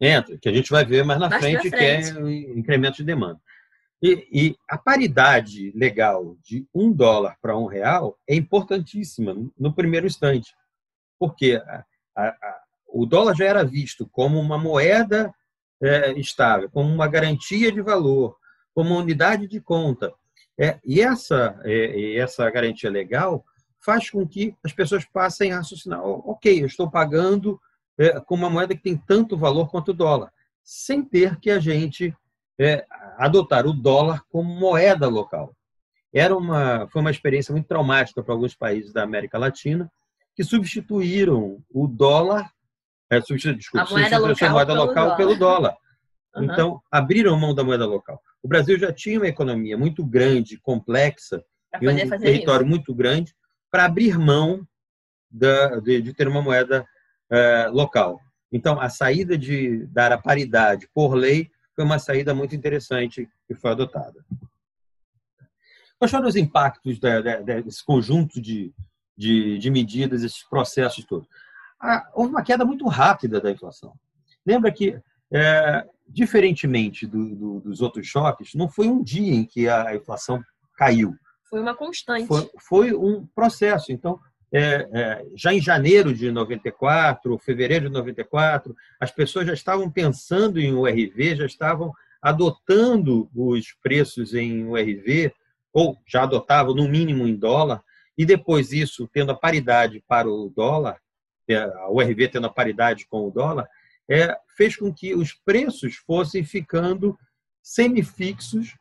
Entra, 0.00 0.38
que 0.38 0.48
a 0.48 0.52
gente 0.52 0.70
vai 0.70 0.84
ver 0.84 1.04
mais 1.04 1.20
na 1.20 1.28
Mais 1.28 1.42
frente, 1.42 1.68
pra 1.68 1.78
que 1.78 1.84
é 1.84 2.02
frente. 2.02 2.18
o 2.18 2.58
incremento 2.58 2.96
de 2.96 3.04
demanda. 3.04 3.40
E, 4.02 4.26
e 4.32 4.56
a 4.66 4.78
paridade 4.78 5.70
legal 5.72 6.36
de 6.42 6.66
um 6.74 6.90
dólar 6.90 7.36
para 7.42 7.56
um 7.56 7.66
real 7.66 8.18
é 8.26 8.34
importantíssima 8.34 9.36
no 9.58 9.74
primeiro 9.74 10.06
instante, 10.06 10.54
porque 11.18 11.62
a, 11.66 11.84
a, 12.16 12.28
a, 12.28 12.60
o 12.88 13.04
dólar 13.04 13.34
já 13.36 13.44
era 13.44 13.62
visto 13.62 14.08
como 14.10 14.40
uma 14.40 14.56
moeda 14.56 15.34
é, 15.82 16.12
estável, 16.12 16.70
como 16.70 16.92
uma 16.92 17.06
garantia 17.06 17.70
de 17.70 17.82
valor, 17.82 18.36
como 18.74 18.90
uma 18.90 19.00
unidade 19.00 19.46
de 19.46 19.60
conta. 19.60 20.12
É, 20.58 20.78
e 20.84 21.02
essa, 21.02 21.60
é, 21.64 21.98
e 21.98 22.18
essa 22.18 22.50
garantia 22.50 22.90
legal 22.90 23.44
faz 23.80 24.08
com 24.10 24.26
que 24.26 24.54
as 24.64 24.72
pessoas 24.72 25.04
passem 25.04 25.52
a 25.52 25.56
raciocinar: 25.56 26.02
ok, 26.02 26.62
eu 26.62 26.66
estou 26.66 26.90
pagando 26.90 27.60
é, 28.00 28.18
com 28.18 28.34
uma 28.34 28.48
moeda 28.48 28.74
que 28.74 28.82
tem 28.82 28.96
tanto 28.96 29.36
valor 29.36 29.70
quanto 29.70 29.90
o 29.90 29.94
dólar, 29.94 30.32
sem 30.64 31.04
ter 31.04 31.38
que 31.38 31.50
a 31.50 31.58
gente 31.58 32.16
é, 32.58 32.86
adotar 33.18 33.66
o 33.66 33.74
dólar 33.74 34.22
como 34.30 34.54
moeda 34.54 35.06
local. 35.06 35.54
Era 36.12 36.34
uma, 36.34 36.88
foi 36.88 37.02
uma 37.02 37.10
experiência 37.10 37.52
muito 37.52 37.68
traumática 37.68 38.22
para 38.22 38.32
alguns 38.32 38.54
países 38.54 38.90
da 38.90 39.02
América 39.02 39.38
Latina 39.38 39.92
que 40.34 40.42
substituíram 40.42 41.62
o 41.70 41.86
dólar, 41.86 42.50
é, 43.10 43.20
substitu, 43.20 43.54
desculpa, 43.56 43.86
A 43.86 43.90
moeda 43.90 44.16
substituíram 44.16 44.50
a 44.50 44.54
moeda 44.54 44.72
local 44.72 44.86
local 44.86 45.16
pelo 45.16 45.28
pelo 45.28 45.38
dólar. 45.38 45.76
Uhum. 46.32 46.44
Então, 46.44 46.80
abriram 46.92 47.36
mão 47.36 47.52
da 47.52 47.64
moeda 47.64 47.84
local. 47.84 48.22
O 48.40 48.46
Brasil 48.46 48.78
já 48.78 48.92
tinha 48.92 49.18
uma 49.18 49.26
economia 49.26 49.76
muito 49.76 50.06
grande, 50.06 50.58
complexa, 50.58 51.44
e 51.80 51.88
um 51.88 52.20
território 52.20 52.62
isso. 52.62 52.70
muito 52.70 52.94
grande 52.94 53.34
para 53.68 53.86
abrir 53.86 54.16
mão 54.16 54.64
da, 55.28 55.80
de, 55.80 56.00
de 56.00 56.14
ter 56.14 56.28
uma 56.28 56.40
moeda 56.40 56.86
eh, 57.30 57.68
local. 57.68 58.20
Então, 58.52 58.80
a 58.80 58.88
saída 58.88 59.38
de 59.38 59.86
dar 59.86 60.12
a 60.12 60.18
paridade 60.18 60.88
por 60.94 61.14
lei 61.14 61.50
foi 61.74 61.84
uma 61.84 61.98
saída 61.98 62.34
muito 62.34 62.54
interessante 62.54 63.28
que 63.46 63.54
foi 63.54 63.70
adotada. 63.70 64.24
Quais 65.98 66.10
foram 66.10 66.28
os 66.28 66.36
impactos 66.36 66.98
desse 66.98 67.84
conjunto 67.84 68.40
de, 68.40 68.72
de, 69.16 69.58
de 69.58 69.70
medidas, 69.70 70.22
esses 70.22 70.42
processos 70.42 71.04
todos? 71.04 71.28
Ah, 71.80 72.08
houve 72.14 72.30
uma 72.30 72.42
queda 72.42 72.64
muito 72.64 72.86
rápida 72.88 73.40
da 73.40 73.50
inflação. 73.50 73.94
Lembra 74.44 74.72
que, 74.72 74.98
eh, 75.32 75.86
diferentemente 76.08 77.06
do- 77.06 77.36
do- 77.36 77.60
dos 77.60 77.80
outros 77.80 78.06
choques, 78.06 78.54
não 78.54 78.68
foi 78.68 78.88
um 78.88 79.02
dia 79.02 79.34
em 79.34 79.44
que 79.44 79.68
a 79.68 79.94
inflação 79.94 80.42
caiu 80.76 81.14
Foi 81.48 81.60
uma 81.60 81.74
constante. 81.74 82.26
foi, 82.26 82.50
foi 82.58 82.94
um 82.94 83.26
processo. 83.34 83.92
Então, 83.92 84.18
é, 84.52 84.88
é, 84.92 85.26
já 85.34 85.54
em 85.54 85.60
janeiro 85.60 86.12
de 86.12 86.30
94, 86.30 87.38
fevereiro 87.38 87.86
de 87.86 87.92
94, 87.92 88.74
as 88.98 89.10
pessoas 89.10 89.46
já 89.46 89.54
estavam 89.54 89.90
pensando 89.90 90.60
em 90.60 90.74
URV, 90.74 91.36
já 91.36 91.46
estavam 91.46 91.92
adotando 92.20 93.30
os 93.34 93.72
preços 93.82 94.34
em 94.34 94.64
URV, 94.64 95.32
ou 95.72 95.96
já 96.06 96.24
adotavam 96.24 96.74
no 96.74 96.88
mínimo 96.88 97.26
em 97.26 97.36
dólar, 97.36 97.82
e 98.18 98.26
depois 98.26 98.72
isso, 98.72 99.08
tendo 99.12 99.30
a 99.30 99.36
paridade 99.36 100.02
para 100.06 100.28
o 100.28 100.52
dólar, 100.54 101.00
é, 101.48 101.56
a 101.56 101.88
URV 101.88 102.28
tendo 102.28 102.46
a 102.46 102.52
paridade 102.52 103.06
com 103.06 103.26
o 103.26 103.30
dólar, 103.30 103.68
é, 104.08 104.36
fez 104.56 104.76
com 104.76 104.92
que 104.92 105.14
os 105.14 105.32
preços 105.32 105.96
fossem 105.96 106.44
ficando 106.44 107.16
semifixos 107.62 108.76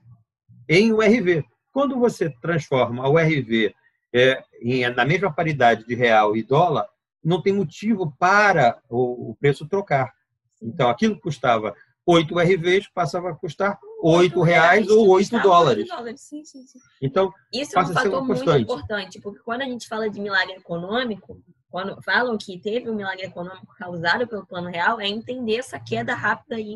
em 0.68 0.92
URV. 0.92 1.46
Quando 1.72 1.98
você 2.00 2.30
transforma 2.42 3.04
a 3.04 3.10
URV 3.10 3.74
é, 4.14 4.44
em, 4.62 4.88
na 4.90 5.06
mesma 5.06 5.32
paridade 5.32 5.86
de 5.86 5.96
real 5.96 6.36
e 6.36 6.44
dólar, 6.44 6.88
não 7.24 7.42
tem 7.42 7.54
motivo 7.54 8.14
para 8.18 8.80
o, 8.90 9.32
o 9.32 9.36
preço 9.36 9.68
trocar. 9.68 10.14
Então, 10.62 10.90
aquilo 10.90 11.16
que 11.16 11.22
custava 11.22 11.76
8 12.06 12.34
URVs 12.34 12.88
passava 12.88 13.30
a 13.30 13.36
custar 13.36 13.80
8 14.02 14.42
reais 14.42 14.88
ou 14.90 15.10
8 15.10 15.30
custava 15.30 15.44
dólares. 15.44 15.88
dólares. 15.88 16.22
Sim, 16.22 16.44
sim, 16.44 16.66
sim. 16.66 16.80
Então, 17.02 17.32
Isso 17.54 17.78
é 17.78 17.82
um 17.82 17.88
fator 17.88 18.26
muito 18.26 18.52
importante, 18.52 19.20
porque 19.22 19.40
quando 19.44 19.62
a 19.62 19.66
gente 19.66 19.88
fala 19.88 20.10
de 20.10 20.20
milagre 20.20 20.56
econômico, 20.56 21.42
quando 21.70 22.02
falam 22.02 22.38
que 22.38 22.58
teve 22.60 22.90
um 22.90 22.96
milagre 22.96 23.26
econômico 23.26 23.76
causado 23.78 24.28
pelo 24.28 24.46
plano 24.46 24.70
real, 24.70 25.00
é 25.00 25.08
entender 25.08 25.58
essa 25.58 25.80
queda 25.80 26.14
rápida 26.16 26.60
e 26.60 26.72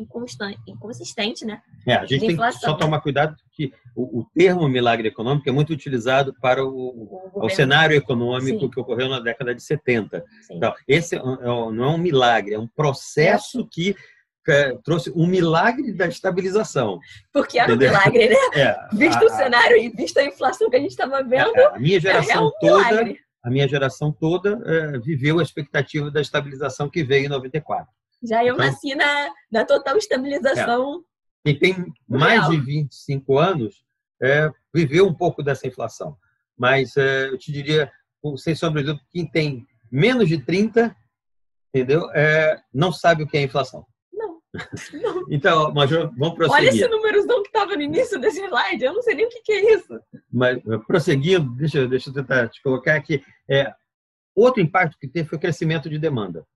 inconsistente, 0.66 1.44
né? 1.44 1.60
é, 1.86 1.94
a 1.94 2.06
gente 2.06 2.20
tem 2.26 2.36
que 2.36 2.52
só 2.52 2.72
né? 2.72 2.78
tomar 2.78 3.00
cuidado 3.00 3.36
que 3.52 3.72
o, 3.94 4.20
o 4.20 4.26
termo 4.34 4.68
milagre 4.68 5.08
econômico 5.08 5.48
é 5.48 5.52
muito 5.52 5.72
utilizado 5.72 6.34
para 6.40 6.64
o, 6.64 7.30
O 7.34 7.44
o 7.46 7.48
cenário 7.50 7.96
econômico 7.96 8.60
Sim. 8.60 8.70
que 8.70 8.80
ocorreu 8.80 9.08
na 9.08 9.20
década 9.20 9.54
de 9.54 9.62
70. 9.62 10.24
Sim. 10.42 10.56
Então, 10.56 10.72
esse 10.88 11.16
é 11.16 11.22
um- 11.22 11.42
é 11.42 11.50
um- 11.52 11.72
não 11.72 11.84
é 11.84 11.88
um 11.88 11.98
milagre, 11.98 12.54
é 12.54 12.58
um 12.58 12.66
processo 12.68 13.66
que 13.70 13.94
é, 14.46 14.76
trouxe 14.84 15.10
um 15.16 15.26
milagre 15.26 15.90
da 15.92 16.06
estabilização. 16.06 16.98
Porque 17.32 17.58
era 17.58 17.72
um 17.72 17.76
Entendeu? 17.76 17.92
milagre, 17.96 18.28
né? 18.28 18.34
É, 18.54 18.76
Visto 18.92 19.22
a- 19.22 19.26
o 19.26 19.30
cenário 19.30 19.76
e 19.76 19.88
vista 19.88 20.20
a 20.20 20.24
inflação 20.24 20.68
que 20.68 20.76
a 20.76 20.80
gente 20.80 20.90
estava 20.90 21.22
vendo, 21.22 21.50
a, 21.56 21.76
a 21.76 21.78
minha 21.78 21.96
é, 21.96 22.00
geração 22.00 22.48
um 22.48 22.52
toda, 22.60 22.84
milagre. 22.84 23.18
A 23.44 23.50
minha 23.50 23.68
geração 23.68 24.10
toda 24.10 24.60
é, 24.64 24.98
viveu 24.98 25.38
a 25.38 25.42
expectativa 25.42 26.10
da 26.10 26.20
estabilização 26.20 26.88
que 26.88 27.04
veio 27.04 27.26
em 27.26 27.28
94. 27.28 27.86
Já 28.22 28.42
eu 28.44 28.54
Então- 28.54 28.66
nasci 28.66 28.94
na, 28.94 29.30
na 29.52 29.64
total 29.66 29.96
estabilização. 29.98 31.04
Quem 31.44 31.58
tem 31.58 31.92
mais 32.08 32.40
Real. 32.40 32.50
de 32.52 32.60
25 32.60 33.38
anos 33.38 33.84
é, 34.22 34.50
viveu 34.74 35.06
um 35.06 35.12
pouco 35.12 35.42
dessa 35.42 35.66
inflação. 35.66 36.16
Mas 36.56 36.96
é, 36.96 37.28
eu 37.28 37.36
te 37.36 37.52
diria, 37.52 37.92
sem 38.38 38.54
sombra 38.54 38.80
de 38.80 38.86
dúvida, 38.88 39.04
quem 39.10 39.26
tem 39.30 39.66
menos 39.92 40.28
de 40.28 40.38
30, 40.38 40.96
entendeu? 41.68 42.08
É, 42.14 42.58
não 42.72 42.90
sabe 42.92 43.24
o 43.24 43.26
que 43.26 43.36
é 43.36 43.42
inflação. 43.42 43.84
Não. 44.92 45.24
Então, 45.28 45.72
mas 45.74 45.90
vamos 45.90 46.34
prosseguir. 46.34 46.50
Olha 46.50 46.68
esse 46.68 46.88
númerozão 46.88 47.42
que 47.42 47.48
estava 47.48 47.74
no 47.74 47.82
início 47.82 48.20
desse 48.20 48.40
slide, 48.40 48.84
eu 48.84 48.94
não 48.94 49.02
sei 49.02 49.14
nem 49.14 49.26
o 49.26 49.28
que, 49.28 49.40
que 49.40 49.52
é 49.52 49.74
isso. 49.74 50.00
Mas, 50.32 50.60
prosseguindo, 50.86 51.50
deixa, 51.56 51.86
deixa 51.88 52.10
eu 52.10 52.14
tentar 52.14 52.48
te 52.48 52.62
colocar 52.62 52.94
aqui. 52.94 53.24
É, 53.50 53.74
outro 54.34 54.62
impacto 54.62 54.98
que 54.98 55.08
teve 55.08 55.28
foi 55.28 55.38
o 55.38 55.40
crescimento 55.40 55.88
de 55.88 55.98
demanda. 55.98 56.46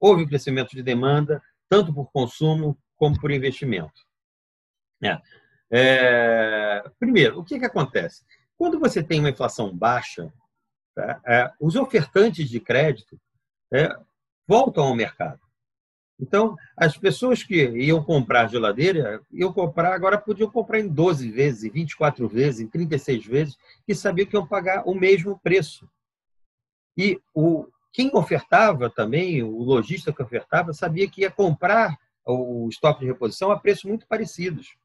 Houve 0.00 0.22
um 0.22 0.26
crescimento 0.26 0.70
de 0.70 0.82
demanda, 0.82 1.42
tanto 1.68 1.92
por 1.92 2.10
consumo 2.12 2.78
como 2.96 3.20
por 3.20 3.30
investimento. 3.30 4.00
É. 5.02 5.20
É, 5.70 6.82
primeiro, 6.98 7.40
o 7.40 7.44
que, 7.44 7.58
que 7.58 7.66
acontece? 7.66 8.24
Quando 8.56 8.78
você 8.78 9.02
tem 9.02 9.20
uma 9.20 9.30
inflação 9.30 9.76
baixa, 9.76 10.32
tá, 10.94 11.20
é, 11.26 11.52
os 11.60 11.76
ofertantes 11.76 12.48
de 12.48 12.58
crédito 12.58 13.20
é, 13.72 13.94
voltam 14.46 14.84
ao 14.84 14.94
mercado. 14.94 15.40
Então, 16.20 16.56
as 16.76 16.96
pessoas 16.96 17.44
que 17.44 17.54
iam 17.54 18.02
comprar 18.02 18.48
geladeira, 18.48 19.22
iam 19.30 19.52
comprar, 19.52 19.94
agora 19.94 20.18
podiam 20.18 20.50
comprar 20.50 20.80
em 20.80 20.88
12 20.88 21.30
vezes, 21.30 21.64
em 21.64 21.70
24 21.70 22.28
vezes, 22.28 22.60
em 22.60 22.66
36 22.66 23.24
vezes, 23.24 23.56
e 23.86 23.94
sabiam 23.94 24.26
que 24.26 24.34
iam 24.34 24.46
pagar 24.46 24.82
o 24.84 24.94
mesmo 24.94 25.38
preço. 25.38 25.88
E 26.96 27.20
o, 27.32 27.68
quem 27.92 28.10
ofertava 28.12 28.90
também, 28.90 29.42
o 29.44 29.62
lojista 29.62 30.12
que 30.12 30.22
ofertava, 30.22 30.72
sabia 30.72 31.08
que 31.08 31.20
ia 31.20 31.30
comprar 31.30 31.96
o 32.26 32.68
estoque 32.68 33.00
de 33.00 33.06
reposição 33.06 33.52
a 33.52 33.58
preços 33.58 33.84
muito 33.84 34.06
parecidos. 34.06 34.76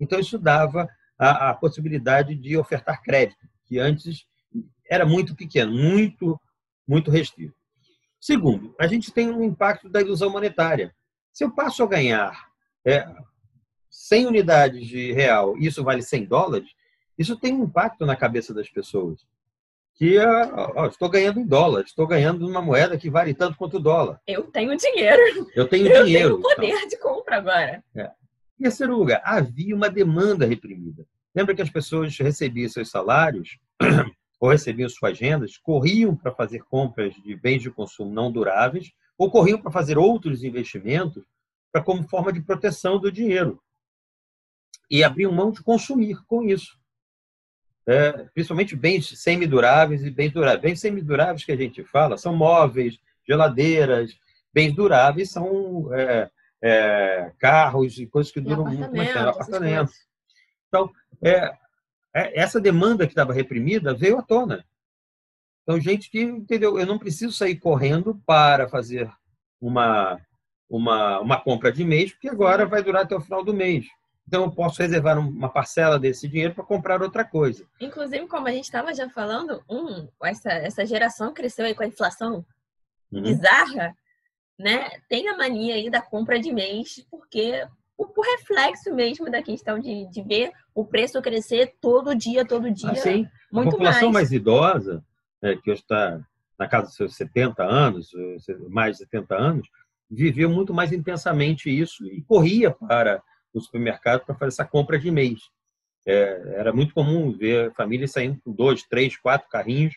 Então, 0.00 0.18
isso 0.18 0.38
dava 0.38 0.88
a, 1.16 1.50
a 1.50 1.54
possibilidade 1.54 2.34
de 2.34 2.56
ofertar 2.56 3.00
crédito, 3.00 3.48
que 3.64 3.78
antes 3.78 4.26
era 4.90 5.06
muito 5.06 5.36
pequeno, 5.36 5.72
muito, 5.72 6.38
muito 6.86 7.12
restrito. 7.12 7.54
Segundo, 8.24 8.74
a 8.80 8.86
gente 8.86 9.12
tem 9.12 9.30
um 9.30 9.44
impacto 9.44 9.86
da 9.86 10.00
ilusão 10.00 10.30
monetária. 10.30 10.94
Se 11.30 11.44
eu 11.44 11.50
passo 11.50 11.82
a 11.82 11.86
ganhar 11.86 12.48
é, 12.82 13.06
100 13.90 14.28
unidades 14.28 14.86
de 14.86 15.12
real 15.12 15.58
e 15.58 15.66
isso 15.66 15.84
vale 15.84 16.00
100 16.00 16.24
dólares, 16.24 16.70
isso 17.18 17.38
tem 17.38 17.52
um 17.52 17.64
impacto 17.64 18.06
na 18.06 18.16
cabeça 18.16 18.54
das 18.54 18.66
pessoas. 18.70 19.20
Que 19.94 20.18
ó, 20.18 20.86
estou 20.86 21.10
ganhando 21.10 21.38
em 21.38 21.46
dólar, 21.46 21.82
estou 21.82 22.06
ganhando 22.06 22.48
uma 22.48 22.62
moeda 22.62 22.96
que 22.96 23.10
vale 23.10 23.34
tanto 23.34 23.58
quanto 23.58 23.76
o 23.76 23.80
dólar. 23.80 24.18
Eu 24.26 24.44
tenho 24.44 24.74
dinheiro. 24.74 25.46
Eu 25.54 25.68
tenho 25.68 25.86
eu 25.86 26.04
dinheiro. 26.04 26.28
Eu 26.30 26.40
tenho 26.40 26.56
poder 26.56 26.76
então. 26.78 26.88
de 26.88 26.98
compra 26.98 27.36
agora. 27.36 27.84
É. 27.94 28.10
Em 28.58 28.62
terceiro 28.62 28.96
lugar, 28.96 29.20
havia 29.22 29.76
uma 29.76 29.90
demanda 29.90 30.46
reprimida. 30.46 31.04
Lembra 31.34 31.54
que 31.54 31.60
as 31.60 31.68
pessoas 31.68 32.16
recebiam 32.16 32.70
seus 32.70 32.88
salários 32.88 33.58
ou 34.44 34.50
recebiam 34.50 34.90
suas 34.90 35.18
rendas, 35.18 35.56
corriam 35.56 36.14
para 36.14 36.30
fazer 36.30 36.62
compras 36.64 37.14
de 37.14 37.34
bens 37.34 37.62
de 37.62 37.70
consumo 37.70 38.12
não 38.12 38.30
duráveis, 38.30 38.92
ou 39.16 39.30
corriam 39.30 39.58
para 39.58 39.72
fazer 39.72 39.96
outros 39.96 40.44
investimentos 40.44 41.24
para 41.72 41.82
como 41.82 42.06
forma 42.06 42.30
de 42.30 42.42
proteção 42.42 43.00
do 43.00 43.10
dinheiro. 43.10 43.58
E 44.90 45.02
abriam 45.02 45.32
mão 45.32 45.50
de 45.50 45.62
consumir 45.62 46.22
com 46.26 46.42
isso. 46.42 46.78
É, 47.86 48.12
principalmente 48.34 48.76
bens 48.76 49.18
semiduráveis 49.18 50.04
e 50.04 50.10
bens 50.10 50.30
duráveis. 50.30 50.60
Bens 50.60 50.80
semiduráveis 50.80 51.42
que 51.42 51.52
a 51.52 51.56
gente 51.56 51.82
fala 51.82 52.18
são 52.18 52.36
móveis, 52.36 52.98
geladeiras, 53.26 54.14
bens 54.52 54.74
duráveis 54.74 55.30
são 55.30 55.88
é, 55.94 56.30
é, 56.62 57.32
carros 57.38 57.96
e 57.96 58.06
coisas 58.06 58.30
que 58.30 58.42
duram 58.42 58.66
muito 58.66 58.94
mais 58.94 59.10
tempo, 59.10 59.26
apartamentos. 59.26 59.94
Então, 60.68 60.92
é, 61.22 61.30
é, 61.32 61.58
essa 62.14 62.60
demanda 62.60 63.06
que 63.06 63.12
estava 63.12 63.32
reprimida 63.32 63.92
veio 63.92 64.18
à 64.18 64.22
tona. 64.22 64.64
Então, 65.62 65.80
gente 65.80 66.10
que, 66.10 66.20
entendeu? 66.22 66.78
Eu 66.78 66.86
não 66.86 66.98
preciso 66.98 67.32
sair 67.32 67.56
correndo 67.56 68.20
para 68.26 68.68
fazer 68.68 69.10
uma, 69.60 70.20
uma, 70.68 71.20
uma 71.20 71.40
compra 71.40 71.72
de 71.72 71.84
mês, 71.84 72.12
porque 72.12 72.28
agora 72.28 72.66
vai 72.66 72.82
durar 72.82 73.02
até 73.02 73.16
o 73.16 73.20
final 73.20 73.42
do 73.42 73.54
mês. 73.54 73.86
Então, 74.28 74.44
eu 74.44 74.50
posso 74.50 74.80
reservar 74.80 75.18
uma 75.18 75.48
parcela 75.48 75.98
desse 75.98 76.28
dinheiro 76.28 76.54
para 76.54 76.64
comprar 76.64 77.02
outra 77.02 77.24
coisa. 77.24 77.66
Inclusive, 77.80 78.26
como 78.26 78.46
a 78.46 78.52
gente 78.52 78.64
estava 78.64 78.94
já 78.94 79.08
falando, 79.08 79.62
um, 79.68 80.08
essa, 80.22 80.50
essa 80.52 80.86
geração 80.86 81.34
cresceu 81.34 81.66
aí 81.66 81.74
com 81.74 81.82
a 81.82 81.86
inflação 81.86 82.44
uhum. 83.10 83.22
bizarra, 83.22 83.96
né? 84.58 84.90
Tem 85.08 85.28
a 85.28 85.36
mania 85.36 85.74
aí 85.74 85.90
da 85.90 86.00
compra 86.00 86.38
de 86.38 86.52
mês, 86.52 87.04
porque 87.10 87.66
o, 87.96 88.04
o 88.04 88.22
reflexo 88.22 88.94
mesmo 88.94 89.30
da 89.30 89.42
questão 89.42 89.78
de, 89.78 90.06
de 90.10 90.22
ver 90.22 90.52
o 90.74 90.84
preço 90.84 91.20
crescer 91.22 91.74
todo 91.80 92.14
dia, 92.14 92.44
todo 92.44 92.70
dia. 92.70 92.90
Assim, 92.90 93.26
muito 93.52 93.68
a 93.68 93.70
população 93.72 94.12
mais, 94.12 94.30
mais 94.30 94.32
idosa, 94.32 95.04
é, 95.42 95.56
que 95.56 95.70
hoje 95.70 95.82
está 95.82 96.20
na 96.58 96.68
casa 96.68 96.86
dos 96.86 96.96
seus 96.96 97.16
70 97.16 97.62
anos, 97.62 98.10
mais 98.68 98.92
de 98.92 99.04
70 99.04 99.34
anos, 99.34 99.68
viveu 100.10 100.48
muito 100.48 100.72
mais 100.72 100.92
intensamente 100.92 101.68
isso 101.70 102.06
e 102.06 102.22
corria 102.22 102.70
para 102.70 103.22
o 103.52 103.60
supermercado 103.60 104.24
para 104.24 104.34
fazer 104.34 104.48
essa 104.48 104.64
compra 104.64 104.98
de 104.98 105.10
mês. 105.10 105.40
É, 106.06 106.54
era 106.56 106.72
muito 106.72 106.92
comum 106.92 107.32
ver 107.32 107.72
famílias 107.72 108.12
saindo 108.12 108.40
com 108.40 108.52
dois, 108.52 108.82
três, 108.82 109.16
quatro 109.16 109.48
carrinhos 109.48 109.94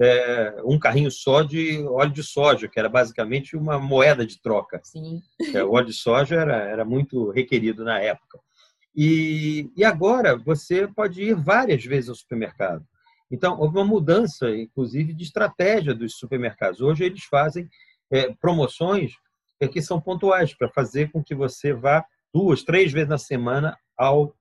é, 0.00 0.56
um 0.64 0.78
carrinho 0.78 1.10
só 1.10 1.42
de 1.42 1.82
óleo 1.88 2.12
de 2.12 2.22
soja, 2.22 2.68
que 2.68 2.78
era 2.78 2.88
basicamente 2.88 3.56
uma 3.56 3.78
moeda 3.78 4.26
de 4.26 4.40
troca. 4.40 4.80
Sim. 4.84 5.22
É, 5.54 5.64
o 5.64 5.72
óleo 5.72 5.86
de 5.86 5.92
soja 5.94 6.36
era, 6.36 6.56
era 6.56 6.84
muito 6.84 7.30
requerido 7.30 7.84
na 7.84 7.98
época. 7.98 8.38
E, 8.94 9.70
e 9.76 9.84
agora 9.84 10.36
você 10.36 10.86
pode 10.86 11.22
ir 11.22 11.34
várias 11.34 11.84
vezes 11.84 12.08
ao 12.08 12.14
supermercado. 12.14 12.86
Então, 13.30 13.58
houve 13.58 13.76
uma 13.76 13.84
mudança, 13.84 14.50
inclusive, 14.50 15.12
de 15.12 15.24
estratégia 15.24 15.94
dos 15.94 16.16
supermercados. 16.16 16.80
Hoje 16.80 17.04
eles 17.04 17.24
fazem 17.24 17.68
é, 18.10 18.32
promoções 18.34 19.14
é, 19.60 19.66
que 19.66 19.82
são 19.82 20.00
pontuais, 20.00 20.54
para 20.54 20.68
fazer 20.68 21.10
com 21.10 21.22
que 21.22 21.34
você 21.34 21.72
vá 21.72 22.04
duas, 22.32 22.62
três 22.62 22.92
vezes 22.92 23.08
na 23.08 23.18
semana 23.18 23.76
ao, 23.96 24.34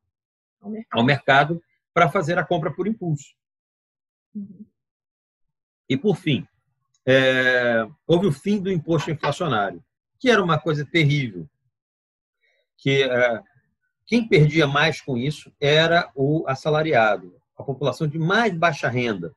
ao 0.62 0.70
mercado, 0.70 1.06
mercado 1.06 1.64
para 1.94 2.10
fazer 2.10 2.38
a 2.38 2.46
compra 2.46 2.72
por 2.72 2.88
impulso. 2.88 3.34
Uhum. 4.36 4.66
E, 5.90 5.96
por 5.96 6.16
fim, 6.16 6.48
é, 7.06 7.88
houve 8.08 8.28
o 8.28 8.32
fim 8.32 8.60
do 8.60 8.72
imposto 8.72 9.12
inflacionário, 9.12 9.84
que 10.20 10.30
era 10.30 10.44
uma 10.44 10.60
coisa 10.60 10.86
terrível. 10.86 11.48
Que 12.78 13.04
é, 13.04 13.44
quem 14.06 14.28
perdia 14.28 14.68
mais 14.68 15.02
com 15.02 15.18
isso 15.18 15.52
era 15.60 16.12
o 16.16 16.44
assalariado, 16.48 17.36
a 17.58 17.64
população 17.64 18.08
de 18.08 18.20
mais 18.20 18.56
baixa 18.56 18.90
renda, 18.90 19.34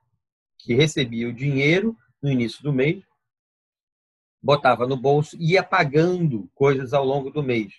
que 0.59 0.75
recebia 0.75 1.29
o 1.29 1.33
dinheiro 1.33 1.97
no 2.21 2.31
início 2.31 2.63
do 2.63 2.73
mês, 2.73 3.03
botava 4.43 4.87
no 4.87 4.97
bolso 4.97 5.37
e 5.39 5.53
ia 5.53 5.63
pagando 5.63 6.49
coisas 6.55 6.93
ao 6.93 7.05
longo 7.05 7.31
do 7.31 7.43
mês. 7.43 7.75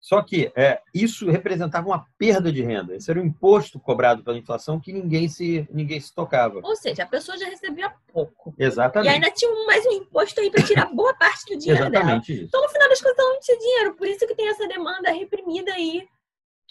Só 0.00 0.22
que 0.22 0.50
é, 0.56 0.80
isso 0.94 1.30
representava 1.30 1.86
uma 1.86 2.06
perda 2.16 2.50
de 2.50 2.62
renda. 2.62 2.96
Esse 2.96 3.10
era 3.10 3.20
o 3.20 3.24
imposto 3.24 3.78
cobrado 3.78 4.24
pela 4.24 4.38
inflação 4.38 4.80
que 4.80 4.94
ninguém 4.94 5.28
se, 5.28 5.68
ninguém 5.70 6.00
se 6.00 6.14
tocava. 6.14 6.60
Ou 6.62 6.74
seja, 6.74 7.02
a 7.02 7.06
pessoa 7.06 7.36
já 7.36 7.46
recebia 7.46 7.92
pouco. 8.10 8.54
Exatamente. 8.58 9.10
E 9.10 9.14
ainda 9.14 9.30
tinha 9.30 9.66
mais 9.66 9.84
um 9.86 9.92
imposto 9.92 10.40
aí 10.40 10.50
para 10.50 10.64
tirar 10.64 10.86
boa 10.86 11.12
parte 11.14 11.44
do 11.52 11.58
dinheiro 11.58 11.82
Exatamente 11.82 12.28
dela. 12.28 12.38
Isso. 12.40 12.44
Então, 12.44 12.62
no 12.62 12.68
final 12.70 12.88
das 12.88 13.02
contas, 13.02 13.18
ela 13.18 13.32
não 13.34 13.40
tinha 13.40 13.58
dinheiro. 13.58 13.94
Por 13.94 14.06
isso 14.06 14.26
que 14.26 14.34
tem 14.34 14.48
essa 14.48 14.66
demanda 14.66 15.12
reprimida 15.12 15.72
aí. 15.72 16.08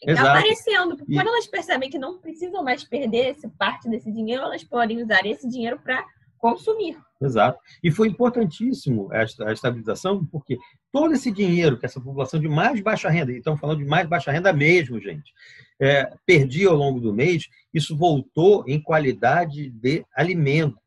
Exato. 0.02 0.28
aparecendo. 0.28 0.98
Porque 0.98 1.12
e... 1.12 1.16
quando 1.16 1.28
elas 1.28 1.46
percebem 1.46 1.90
que 1.90 2.00
não 2.00 2.18
precisam 2.18 2.64
mais 2.64 2.84
perder 2.84 3.32
essa 3.32 3.50
parte 3.60 3.88
desse 3.88 4.12
dinheiro, 4.12 4.44
elas 4.44 4.64
podem 4.64 5.04
usar 5.04 5.24
esse 5.26 5.48
dinheiro 5.48 5.80
para 5.80 6.04
consumir. 6.40 6.98
Exato. 7.22 7.60
E 7.84 7.92
foi 7.92 8.08
importantíssimo 8.08 9.10
a 9.12 9.52
estabilização, 9.52 10.26
porque 10.26 10.58
todo 10.92 11.14
esse 11.14 11.30
dinheiro 11.32 11.78
que 11.78 11.86
essa 11.86 12.00
população 12.00 12.40
de 12.40 12.48
mais 12.48 12.80
baixa 12.82 13.10
renda, 13.10 13.32
e 13.32 13.38
estamos 13.38 13.60
falando 13.60 13.80
de 13.80 13.86
mais 13.86 14.08
baixa 14.08 14.32
renda 14.32 14.54
mesmo, 14.54 15.00
gente, 15.00 15.34
é, 15.80 16.12
perdia 16.26 16.70
ao 16.70 16.76
longo 16.76 17.00
do 17.00 17.14
mês, 17.14 17.48
isso 17.74 17.96
voltou 17.96 18.64
em 18.68 18.82
qualidade 18.82 19.70
de 19.70 20.06
alimento, 20.16 20.80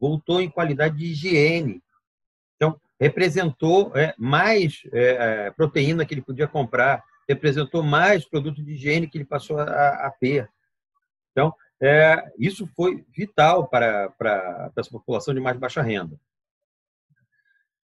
voltou 0.00 0.40
em 0.40 0.48
qualidade 0.48 0.96
de 0.96 1.06
higiene. 1.06 1.82
Então, 2.56 2.80
representou 2.98 3.92
é, 3.94 4.14
mais 4.18 4.82
é, 4.92 5.46
é 5.46 5.50
proteína 5.50 6.06
que 6.06 6.14
ele 6.14 6.22
podia 6.22 6.48
comprar, 6.48 7.04
representou 7.28 7.82
mais 7.82 8.24
produto 8.24 8.62
de 8.62 8.72
higiene 8.72 9.08
que 9.08 9.18
ele 9.18 9.24
passou 9.24 9.58
a, 9.58 10.06
a 10.06 10.10
ter. 10.18 10.48
Então, 11.32 11.52
é, 11.80 12.32
isso 12.38 12.66
foi 12.74 13.04
vital 13.14 13.68
para, 13.68 14.10
para, 14.10 14.70
para 14.70 14.80
essa 14.80 14.90
população 14.90 15.34
de 15.34 15.40
mais 15.40 15.58
baixa 15.58 15.82
renda. 15.82 16.18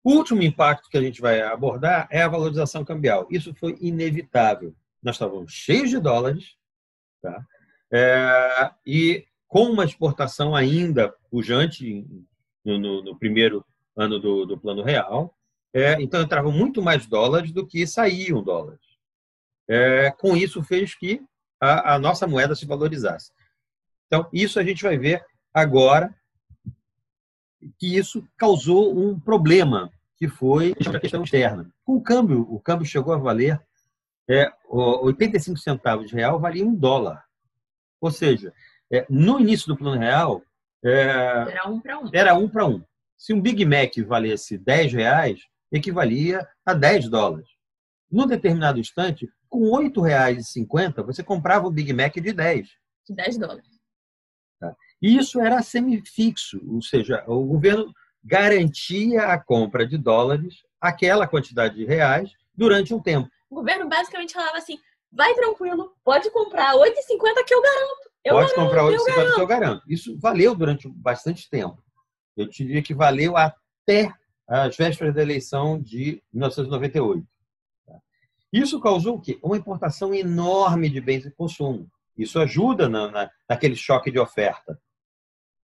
O 0.02 0.12
último 0.12 0.42
impacto 0.42 0.88
que 0.88 0.96
a 0.96 1.02
gente 1.02 1.20
vai 1.20 1.42
abordar 1.42 2.06
é 2.10 2.22
a 2.22 2.28
valorização 2.28 2.84
cambial. 2.84 3.26
Isso 3.30 3.52
foi 3.54 3.76
inevitável. 3.80 4.74
Nós 5.02 5.16
estávamos 5.16 5.52
cheios 5.52 5.90
de 5.90 5.98
dólares, 5.98 6.56
tá? 7.20 7.44
É, 7.92 8.70
e 8.86 9.26
com 9.48 9.64
uma 9.64 9.84
exportação 9.84 10.54
ainda 10.54 11.14
pujante 11.30 12.06
no, 12.64 12.78
no, 12.78 13.02
no 13.02 13.18
primeiro 13.18 13.64
ano 13.96 14.18
do, 14.18 14.44
do 14.44 14.58
Plano 14.58 14.82
Real, 14.82 15.34
é, 15.74 16.00
então 16.00 16.22
entravam 16.22 16.52
muito 16.52 16.80
mais 16.80 17.06
dólares 17.06 17.52
do 17.52 17.66
que 17.66 17.86
saíam 17.86 18.42
dólares. 18.42 18.80
É, 19.68 20.10
com 20.12 20.36
isso 20.36 20.62
fez 20.62 20.94
que 20.94 21.20
a, 21.60 21.94
a 21.94 21.98
nossa 21.98 22.26
moeda 22.26 22.54
se 22.54 22.66
valorizasse. 22.66 23.32
Então, 24.06 24.28
isso 24.32 24.58
a 24.58 24.64
gente 24.64 24.82
vai 24.82 24.96
ver 24.96 25.24
agora 25.52 26.14
que 27.78 27.96
isso 27.96 28.26
causou 28.36 28.96
um 28.96 29.18
problema 29.18 29.90
que 30.16 30.28
foi 30.28 30.74
a 30.94 31.00
questão 31.00 31.22
externa. 31.22 31.70
Com 31.84 31.96
o 31.96 32.02
câmbio, 32.02 32.46
o 32.48 32.60
câmbio 32.60 32.86
chegou 32.86 33.12
a 33.12 33.18
valer 33.18 33.60
é, 34.28 34.50
85 34.68 35.58
centavos 35.58 36.08
de 36.08 36.14
real 36.14 36.40
valia 36.40 36.64
um 36.64 36.74
dólar. 36.74 37.24
Ou 38.00 38.10
seja, 38.10 38.52
é, 38.90 39.06
no 39.08 39.40
início 39.40 39.68
do 39.68 39.76
plano 39.76 39.98
real, 40.00 40.42
é, 40.84 40.92
era 40.92 41.68
um 41.68 41.80
para 41.80 41.98
um. 41.98 42.10
Era 42.12 42.34
um 42.34 42.48
para 42.48 42.66
um. 42.66 42.82
Se 43.16 43.32
um 43.32 43.40
Big 43.40 43.64
Mac 43.64 43.96
valesse 44.06 44.58
10 44.58 44.92
reais, 44.92 45.40
equivalia 45.72 46.46
a 46.64 46.74
10 46.74 47.08
dólares. 47.08 47.48
Num 48.10 48.26
determinado 48.26 48.78
instante, 48.78 49.28
com 49.48 49.76
R$ 49.76 49.90
8,50, 49.90 51.02
você 51.04 51.22
comprava 51.22 51.66
o 51.66 51.70
Big 51.70 51.92
Mac 51.92 52.14
de 52.14 52.32
10. 52.32 52.68
De 53.08 53.14
10 53.14 53.38
dólares. 53.38 53.75
E 55.00 55.16
isso 55.16 55.40
era 55.40 55.62
semifixo, 55.62 56.60
ou 56.66 56.80
seja, 56.80 57.22
o 57.26 57.44
governo 57.44 57.92
garantia 58.24 59.26
a 59.26 59.38
compra 59.38 59.86
de 59.86 59.96
dólares, 59.96 60.62
aquela 60.80 61.26
quantidade 61.28 61.76
de 61.76 61.84
reais, 61.84 62.30
durante 62.54 62.94
um 62.94 63.00
tempo. 63.00 63.28
O 63.50 63.56
governo 63.56 63.88
basicamente 63.88 64.32
falava 64.32 64.56
assim: 64.56 64.78
vai 65.12 65.34
tranquilo, 65.34 65.92
pode 66.04 66.30
comprar 66.30 66.74
8,50 66.74 67.44
que 67.46 67.54
eu 67.54 67.62
garanto. 67.62 68.10
Eu 68.24 68.34
pode 68.34 68.50
garanto, 68.50 68.54
comprar 68.54 68.82
8,50 68.82 69.34
que 69.34 69.40
eu 69.40 69.46
garanto. 69.46 69.82
Isso 69.86 70.18
valeu 70.18 70.54
durante 70.54 70.88
bastante 70.88 71.48
tempo. 71.48 71.80
Eu 72.36 72.48
diria 72.48 72.82
que 72.82 72.94
valeu 72.94 73.36
até 73.36 74.12
as 74.48 74.76
vésperas 74.76 75.14
da 75.14 75.22
eleição 75.22 75.80
de 75.80 76.22
1998. 76.32 77.26
Tá? 77.86 77.94
Isso 78.52 78.80
causou 78.80 79.16
o 79.16 79.20
quê? 79.20 79.38
Uma 79.42 79.56
importação 79.56 80.12
enorme 80.12 80.88
de 80.88 81.00
bens 81.00 81.22
de 81.22 81.30
consumo. 81.30 81.88
Isso 82.16 82.38
ajuda 82.40 82.88
na, 82.88 83.10
na, 83.10 83.30
naquele 83.48 83.76
choque 83.76 84.10
de 84.10 84.18
oferta. 84.18 84.78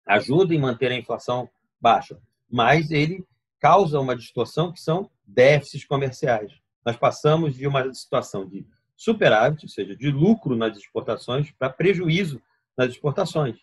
Ajuda 0.08 0.54
em 0.54 0.58
manter 0.58 0.90
a 0.90 0.96
inflação 0.96 1.48
baixa. 1.80 2.18
Mas 2.50 2.90
ele 2.90 3.24
causa 3.60 4.00
uma 4.00 4.16
distorção 4.16 4.72
que 4.72 4.80
são 4.80 5.10
déficits 5.26 5.84
comerciais. 5.84 6.52
Nós 6.84 6.96
passamos 6.96 7.54
de 7.54 7.66
uma 7.66 7.92
situação 7.92 8.46
de 8.46 8.66
superávit, 8.96 9.64
ou 9.64 9.68
seja, 9.68 9.94
de 9.94 10.10
lucro 10.10 10.56
nas 10.56 10.76
exportações, 10.76 11.50
para 11.52 11.70
prejuízo 11.70 12.42
nas 12.76 12.90
exportações. 12.90 13.58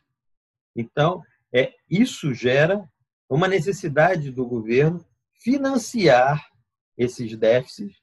Então, 0.75 1.23
é, 1.53 1.73
isso 1.89 2.34
gera 2.34 2.88
uma 3.29 3.47
necessidade 3.47 4.31
do 4.31 4.45
governo 4.45 5.05
financiar 5.34 6.45
esses 6.97 7.36
déficits 7.36 7.97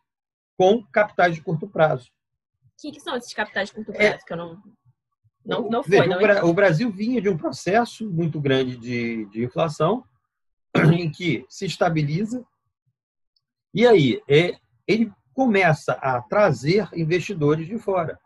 com 0.57 0.83
capitais 0.87 1.35
de 1.35 1.43
curto 1.43 1.69
prazo. 1.69 2.11
O 2.65 2.83
que, 2.83 2.93
que, 2.93 3.01
são 3.01 3.17
esses 3.17 3.33
capitais 3.33 3.69
de 3.69 3.75
curto 3.77 3.93
é 3.93 3.95
prazo? 3.95 4.15
É, 4.15 4.19
que 4.19 4.33
eu 4.33 4.37
não, 4.37 4.63
não, 5.45 5.69
não 5.69 5.83
foi. 5.83 5.99
Veja, 5.99 6.07
não 6.41 6.49
o, 6.49 6.55
Brasil 6.55 6.91
vinha 6.91 7.21
de 7.21 7.29
um 7.29 7.37
processo 7.37 8.09
muito 8.09 8.41
grande 8.41 8.77
de, 8.77 9.27
de 9.27 9.45
inflação, 9.45 10.05
em 10.93 11.11
que 11.11 11.45
se 11.49 11.67
estabiliza, 11.67 12.45
e 13.75 13.87
aí 13.87 14.21
é, 14.29 14.57
ele 14.87 15.11
começa 15.35 15.93
a 15.95 16.21
trazer 16.21 16.89
investidores 16.95 17.67
de 17.67 17.79
fora. 17.79 18.19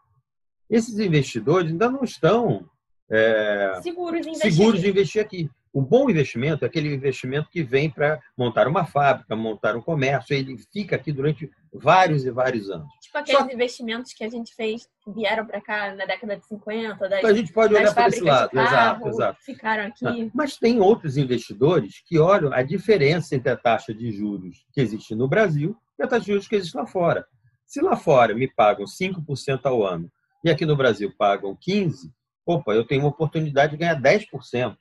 Esses 0.68 0.98
investidores 0.98 1.70
ainda 1.70 1.88
não 1.88 2.02
estão 2.02 2.68
é, 3.08 3.78
seguros, 3.82 4.20
de 4.22 4.30
investir, 4.30 4.52
seguros 4.52 4.80
de 4.80 4.88
investir 4.88 5.22
aqui. 5.22 5.50
O 5.76 5.82
bom 5.82 6.08
investimento 6.08 6.64
é 6.64 6.68
aquele 6.68 6.94
investimento 6.94 7.50
que 7.50 7.62
vem 7.62 7.90
para 7.90 8.18
montar 8.34 8.66
uma 8.66 8.86
fábrica, 8.86 9.36
montar 9.36 9.76
um 9.76 9.82
comércio, 9.82 10.34
ele 10.34 10.56
fica 10.72 10.96
aqui 10.96 11.12
durante 11.12 11.50
vários 11.70 12.24
e 12.24 12.30
vários 12.30 12.70
anos. 12.70 12.88
Tipo 13.02 13.18
aqueles 13.18 13.42
Só... 13.42 13.50
investimentos 13.50 14.14
que 14.14 14.24
a 14.24 14.30
gente 14.30 14.54
fez, 14.54 14.88
que 15.04 15.12
vieram 15.12 15.44
para 15.44 15.60
cá 15.60 15.94
na 15.94 16.06
década 16.06 16.38
de 16.38 16.46
50, 16.46 17.08
das, 17.10 17.18
então 17.18 17.30
a 17.30 17.34
gente 17.34 17.52
pode 17.52 17.74
olhar 17.74 17.92
para 17.92 18.08
esse 18.08 18.22
lado, 18.22 18.52
carro, 18.52 18.66
exato, 18.66 19.08
exato. 19.08 19.38
Ficaram 19.44 19.84
aqui. 19.84 20.30
Mas 20.34 20.56
tem 20.56 20.80
outros 20.80 21.18
investidores 21.18 22.02
que 22.06 22.18
olham 22.18 22.54
a 22.54 22.62
diferença 22.62 23.36
entre 23.36 23.50
a 23.50 23.56
taxa 23.56 23.92
de 23.92 24.10
juros 24.10 24.64
que 24.72 24.80
existe 24.80 25.14
no 25.14 25.28
Brasil 25.28 25.76
e 25.98 26.02
a 26.02 26.06
taxa 26.06 26.24
de 26.24 26.28
juros 26.28 26.48
que 26.48 26.56
existe 26.56 26.74
lá 26.74 26.86
fora. 26.86 27.26
Se 27.66 27.82
lá 27.82 27.96
fora 27.96 28.34
me 28.34 28.48
pagam 28.48 28.86
5% 28.86 29.60
ao 29.64 29.84
ano 29.84 30.10
e 30.42 30.48
aqui 30.48 30.64
no 30.64 30.74
Brasil 30.74 31.12
pagam 31.18 31.54
15%, 31.54 32.10
opa, 32.46 32.72
eu 32.72 32.86
tenho 32.86 33.02
uma 33.02 33.10
oportunidade 33.10 33.72
de 33.72 33.76
ganhar 33.76 34.00
10%. 34.00 34.74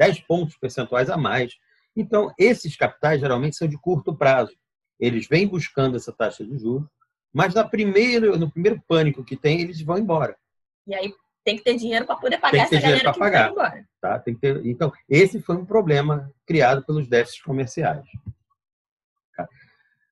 10 0.00 0.20
pontos 0.20 0.56
percentuais 0.56 1.10
a 1.10 1.16
mais. 1.18 1.58
Então, 1.94 2.32
esses 2.38 2.74
capitais 2.74 3.20
geralmente 3.20 3.56
são 3.56 3.68
de 3.68 3.76
curto 3.76 4.16
prazo. 4.16 4.56
Eles 4.98 5.28
vêm 5.28 5.46
buscando 5.46 5.94
essa 5.94 6.10
taxa 6.10 6.42
de 6.42 6.58
juros, 6.58 6.88
mas 7.30 7.52
na 7.52 7.68
primeiro, 7.68 8.38
no 8.38 8.50
primeiro 8.50 8.82
pânico 8.88 9.22
que 9.22 9.36
tem, 9.36 9.60
eles 9.60 9.82
vão 9.82 9.98
embora. 9.98 10.34
E 10.86 10.94
aí 10.94 11.12
tem 11.44 11.56
que 11.56 11.62
ter 11.62 11.76
dinheiro 11.76 12.06
para 12.06 12.16
poder 12.16 12.38
pagar 12.38 12.62
essa 12.62 12.80
galera 12.80 13.12
que 13.12 13.18
pagar, 13.18 13.42
vai 13.42 13.50
embora. 13.50 13.88
Tá? 14.00 14.18
Tem 14.18 14.34
que 14.34 14.40
ter... 14.40 14.64
Então, 14.64 14.90
esse 15.06 15.42
foi 15.42 15.56
um 15.56 15.66
problema 15.66 16.32
criado 16.46 16.82
pelos 16.82 17.06
déficits 17.06 17.42
comerciais. 17.42 18.06
Tá? 19.36 19.46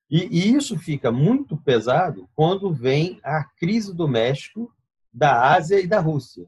E, 0.07 0.25
e 0.25 0.55
isso 0.55 0.77
fica 0.77 1.11
muito 1.11 1.57
pesado 1.57 2.29
quando 2.35 2.71
vem 2.71 3.19
a 3.23 3.43
crise 3.57 3.95
do 3.95 4.07
México, 4.07 4.71
da 5.11 5.51
Ásia 5.51 5.79
e 5.79 5.87
da 5.87 5.99
Rússia. 5.99 6.47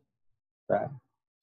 Tá? 0.68 0.92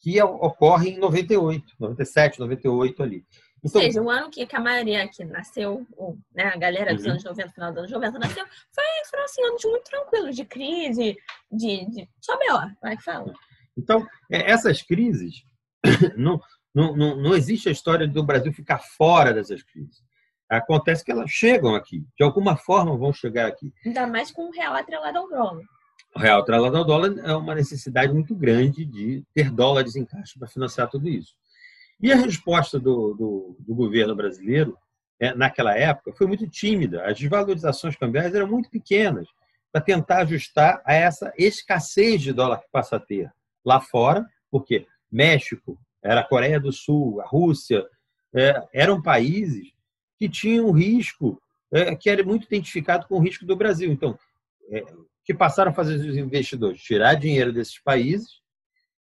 Que 0.00 0.20
ocorre 0.22 0.90
em 0.90 0.98
98, 0.98 1.74
97, 1.78 2.38
98 2.38 3.02
ali. 3.02 3.24
Então, 3.64 3.80
Ou 3.80 3.86
seja, 3.86 4.02
o 4.02 4.08
ano 4.08 4.30
que, 4.30 4.46
a 4.52 4.60
maioria 4.60 5.02
aqui 5.02 5.24
nasceu, 5.24 5.84
ou, 5.96 6.16
né, 6.32 6.44
a 6.44 6.56
galera 6.56 6.94
dos 6.94 7.04
uhum. 7.04 7.12
anos 7.12 7.24
90, 7.24 7.52
final 7.52 7.70
dos 7.70 7.78
anos 7.78 7.90
90 7.90 8.18
nasceu, 8.20 8.46
foi, 8.72 8.84
foram 9.10 9.24
assim, 9.24 9.42
anos 9.44 9.64
muito 9.64 9.84
tranquilos, 9.84 10.36
de 10.36 10.44
crise, 10.44 11.16
de, 11.50 11.90
de 11.90 12.08
só 12.20 12.38
melhor, 12.38 12.72
vai 12.80 12.96
fala. 12.98 13.32
Então, 13.76 14.06
é, 14.30 14.50
essas 14.50 14.82
crises, 14.82 15.42
não, 16.16 16.40
não, 16.72 16.96
não, 16.96 17.16
não 17.16 17.34
existe 17.34 17.68
a 17.68 17.72
história 17.72 18.06
do 18.06 18.22
Brasil 18.22 18.52
ficar 18.52 18.78
fora 18.78 19.32
dessas 19.32 19.62
crises. 19.62 20.02
Acontece 20.48 21.04
que 21.04 21.10
elas 21.10 21.30
chegam 21.30 21.74
aqui, 21.74 22.06
de 22.16 22.24
alguma 22.24 22.56
forma 22.56 22.96
vão 22.96 23.12
chegar 23.12 23.48
aqui. 23.48 23.72
Ainda 23.84 24.06
mais 24.06 24.30
com 24.30 24.48
o 24.48 24.52
real 24.52 24.74
atrelado 24.74 25.18
ao 25.18 25.28
dólar. 25.28 25.64
O 26.14 26.18
real 26.18 26.40
atrelado 26.40 26.76
ao 26.76 26.84
dólar 26.84 27.18
é 27.18 27.34
uma 27.34 27.54
necessidade 27.54 28.12
muito 28.12 28.34
grande 28.34 28.84
de 28.84 29.24
ter 29.34 29.50
dólares 29.50 29.94
em 29.94 30.04
caixa 30.04 30.38
para 30.38 30.48
financiar 30.48 30.88
tudo 30.88 31.08
isso. 31.08 31.34
E 32.00 32.12
a 32.12 32.16
resposta 32.16 32.78
do, 32.78 33.14
do, 33.14 33.56
do 33.58 33.74
governo 33.74 34.14
brasileiro, 34.14 34.76
é, 35.20 35.34
naquela 35.34 35.76
época, 35.76 36.12
foi 36.12 36.26
muito 36.26 36.48
tímida. 36.48 37.04
As 37.04 37.18
desvalorizações 37.18 37.96
cambiais 37.96 38.34
eram 38.34 38.46
muito 38.46 38.70
pequenas 38.70 39.28
para 39.72 39.80
tentar 39.80 40.22
ajustar 40.22 40.80
a 40.84 40.94
essa 40.94 41.32
escassez 41.36 42.22
de 42.22 42.32
dólar 42.32 42.58
que 42.58 42.70
passa 42.70 42.96
a 42.96 43.00
ter 43.00 43.30
lá 43.64 43.80
fora, 43.80 44.26
porque 44.50 44.86
México, 45.10 45.78
era 46.02 46.20
a 46.20 46.24
Coreia 46.24 46.60
do 46.60 46.72
Sul, 46.72 47.20
a 47.20 47.26
Rússia, 47.26 47.84
é, 48.34 48.62
eram 48.72 49.02
países 49.02 49.72
que 50.18 50.28
tinham 50.28 50.70
risco 50.70 51.40
é, 51.72 51.94
que 51.94 52.08
era 52.08 52.22
muito 52.22 52.46
identificado 52.46 53.06
com 53.06 53.16
o 53.16 53.20
risco 53.20 53.44
do 53.44 53.56
Brasil. 53.56 53.90
Então, 53.92 54.18
é, 54.70 54.84
que 55.28 55.34
passaram 55.34 55.70
a 55.70 55.74
fazer 55.74 55.96
os 55.96 56.16
investidores 56.16 56.80
tirar 56.80 57.12
dinheiro 57.12 57.52
desses 57.52 57.78
países 57.78 58.40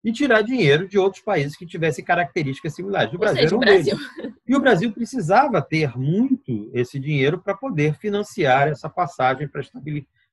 e 0.04 0.12
tirar 0.12 0.42
dinheiro 0.42 0.86
de 0.86 0.96
outros 0.96 1.20
países 1.24 1.56
que 1.56 1.66
tivessem 1.66 2.04
características 2.04 2.72
similares. 2.72 3.12
O 3.12 3.18
Brasil 3.18 3.42
seja, 3.42 3.48
era 3.48 3.56
um 3.56 3.58
Brasil. 3.58 3.98
E 4.46 4.54
o 4.54 4.60
Brasil 4.60 4.92
precisava 4.92 5.60
ter 5.60 5.98
muito 5.98 6.70
esse 6.72 7.00
dinheiro 7.00 7.42
para 7.42 7.52
poder 7.52 7.96
financiar 7.96 8.68
essa 8.68 8.88
passagem 8.88 9.48
para 9.48 9.60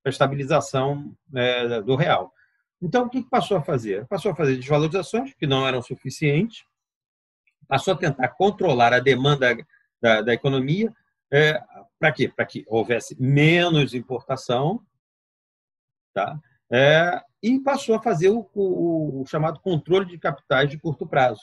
a 0.06 0.10
estabilização 0.10 1.16
é, 1.34 1.82
do 1.82 1.96
real. 1.96 2.32
Então, 2.80 3.06
o 3.06 3.10
que 3.10 3.24
passou 3.24 3.58
a 3.58 3.64
fazer? 3.64 4.06
Passou 4.06 4.34
a 4.34 4.36
fazer 4.36 4.58
desvalorizações 4.58 5.34
que 5.34 5.48
não 5.48 5.68
eram 5.68 5.82
suficientes, 5.82 6.64
passou 7.68 7.96
a 7.96 7.98
tentar 7.98 8.28
controlar 8.28 8.94
a 8.94 9.00
demanda 9.00 9.58
da, 10.00 10.22
da 10.22 10.32
economia. 10.32 10.94
É, 11.34 11.60
para 11.98 12.12
quê? 12.12 12.28
Para 12.28 12.46
que 12.46 12.64
houvesse 12.68 13.20
menos 13.20 13.96
importação 13.96 14.80
Tá? 16.14 16.40
É, 16.72 17.22
e 17.44 17.60
passou 17.60 17.96
a 17.96 18.02
fazer 18.02 18.30
o, 18.30 18.48
o, 18.54 19.22
o, 19.22 19.26
chamado 19.26 19.60
controle 19.60 20.06
de 20.06 20.18
capitais 20.18 20.70
de 20.70 20.78
curto 20.78 21.06
prazo. 21.06 21.42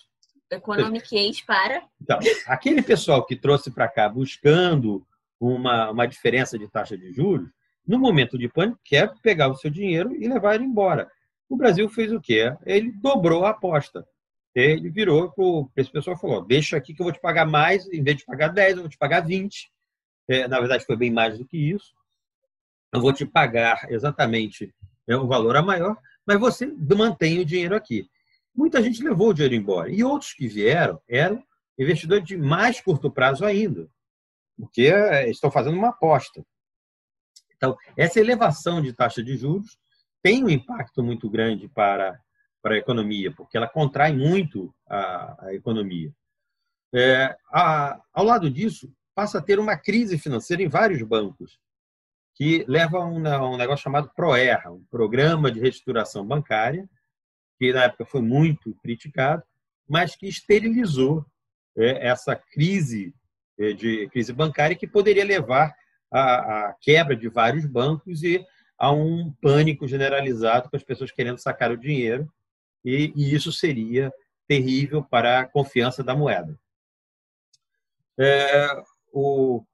Economiquez 0.51 1.43
para. 1.43 1.83
Então, 2.01 2.19
aquele 2.47 2.81
pessoal 2.81 3.25
que 3.27 3.37
trouxe 3.37 3.71
para 3.71 3.89
cá 3.89 4.09
buscando 4.09 5.07
uma, 5.39 5.91
uma 5.91 6.07
diferença 6.07 6.59
de 6.59 6.67
taxa 6.67 6.97
de 6.97 7.13
juros, 7.13 7.51
no 7.87 7.99
momento 7.99 8.39
de 8.39 8.49
pânico, 8.49 8.81
quer 8.83 9.13
pegar 9.21 9.49
o 9.49 9.55
seu 9.55 9.71
dinheiro 9.71 10.17
e 10.17 10.27
levar 10.27 10.55
ele 10.55 10.65
embora. 10.65 11.11
O 11.49 11.57
Brasil 11.57 11.89
fez 11.91 12.11
o 12.11 12.21
quê? 12.21 12.55
Ele 12.65 12.91
dobrou 12.93 13.45
a 13.45 13.51
aposta. 13.51 14.07
Ele 14.55 14.89
virou 14.89 15.31
para 15.31 15.83
esse 15.83 15.91
pessoal 15.91 16.17
e 16.17 16.21
falou: 16.21 16.45
deixa 16.45 16.77
aqui 16.77 16.95
que 16.95 17.03
eu 17.03 17.05
vou 17.05 17.13
te 17.13 17.21
pagar 17.21 17.47
mais, 17.47 17.87
em 17.93 18.03
vez 18.03 18.17
de 18.17 18.25
pagar 18.25 18.49
10, 18.49 18.77
eu 18.77 18.83
vou 18.83 18.89
te 18.89 18.99
pagar 18.99 19.21
20. 19.21 19.71
É, 20.27 20.49
na 20.49 20.59
verdade, 20.59 20.87
foi 20.87 20.97
bem 20.97 21.11
mais 21.11 21.39
do 21.39 21.45
que 21.45 21.57
isso 21.57 21.98
eu 22.93 23.01
vou 23.01 23.13
te 23.13 23.27
pagar 23.27 23.87
exatamente 23.91 24.75
é, 25.07 25.17
um 25.17 25.27
valor 25.27 25.57
a 25.57 25.63
maior, 25.63 25.97
mas 26.27 26.39
você 26.39 26.67
mantém 26.67 27.39
o 27.39 27.45
dinheiro 27.45 27.75
aqui. 27.75 28.09
Muita 28.55 28.83
gente 28.83 29.03
levou 29.03 29.29
o 29.31 29.35
dinheiro 29.35 29.55
embora. 29.55 29.91
E 29.91 30.03
outros 30.03 30.33
que 30.33 30.49
vieram 30.49 31.01
eram 31.09 31.43
investidores 31.79 32.25
de 32.25 32.37
mais 32.37 32.81
curto 32.81 33.11
prazo 33.11 33.45
ainda, 33.45 33.89
porque 34.57 34.83
é, 34.83 35.31
estão 35.31 35.51
fazendo 35.51 35.77
uma 35.77 35.91
aposta. 35.91 36.45
Então, 37.57 37.77
essa 37.97 38.21
elevação 38.21 38.81
de 38.83 38.93
taxa 38.93 39.23
de 39.23 39.37
juros 39.37 39.79
tem 40.23 40.45
um 40.45 40.49
impacto 40.49 41.03
muito 41.03 41.31
grande 41.31 41.69
para, 41.69 42.19
para 42.63 42.75
a 42.75 42.79
economia, 42.79 43.33
porque 43.33 43.57
ela 43.57 43.69
contrai 43.69 44.13
muito 44.13 44.75
a, 44.89 45.47
a 45.47 45.55
economia. 45.55 46.13
É, 46.95 47.37
a, 47.53 48.01
ao 48.13 48.25
lado 48.25 48.51
disso, 48.51 48.93
passa 49.15 49.39
a 49.39 49.43
ter 49.43 49.59
uma 49.59 49.77
crise 49.77 50.19
financeira 50.19 50.63
em 50.63 50.69
vários 50.69 51.03
bancos, 51.03 51.59
que 52.39 52.65
leva 52.69 52.99
a 52.99 53.05
um, 53.05 53.17
um 53.17 53.57
negócio 53.57 53.83
chamado 53.83 54.13
ProERRA, 54.15 54.71
um 54.71 54.85
programa 54.85 55.51
de 55.51 55.59
reestruturação 55.59 56.25
bancária, 56.25 56.89
que 57.59 57.73
na 57.73 57.83
época 57.83 58.07
foi 58.07 58.23
muito 58.23 58.73
criticado, 58.77 59.43
mas 59.89 60.15
que 60.15 60.29
esterilizou 60.29 61.27
é, 61.77 62.07
essa 62.07 62.37
crise 62.37 63.13
é, 63.59 63.73
de 63.73 64.09
crise 64.11 64.33
bancária 64.33 64.77
que 64.77 64.87
poderia 64.87 65.25
levar 65.25 65.75
à, 66.13 66.69
à 66.69 66.75
quebra 66.81 67.17
de 67.17 67.29
vários 67.29 67.67
bancos 67.67 68.23
e 68.23 68.47
a 68.79 68.93
um 68.93 69.33
pânico 69.43 69.89
generalizado 69.89 70.71
com 70.71 70.77
as 70.77 70.85
pessoas 70.85 71.11
querendo 71.11 71.39
sacar 71.39 71.73
o 71.73 71.77
dinheiro 71.77 72.33
e, 72.85 73.13
e 73.17 73.35
isso 73.35 73.51
seria 73.51 74.13
terrível 74.47 75.03
para 75.03 75.41
a 75.41 75.45
confiança 75.45 76.05
da 76.05 76.15
moeda. 76.15 76.57
É, 78.17 78.81
o, 79.13 79.65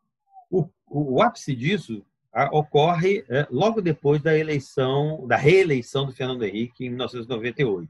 o, 0.51 0.67
o, 0.87 1.23
ápice 1.23 1.55
disso 1.55 2.05
ocorre 2.51 3.25
é, 3.29 3.47
logo 3.51 3.81
depois 3.81 4.21
da 4.21 4.37
eleição, 4.37 5.27
da 5.27 5.37
reeleição 5.37 6.07
do 6.07 6.13
Fernando 6.13 6.43
Henrique 6.43 6.85
em 6.85 6.89
1998. 6.89 7.89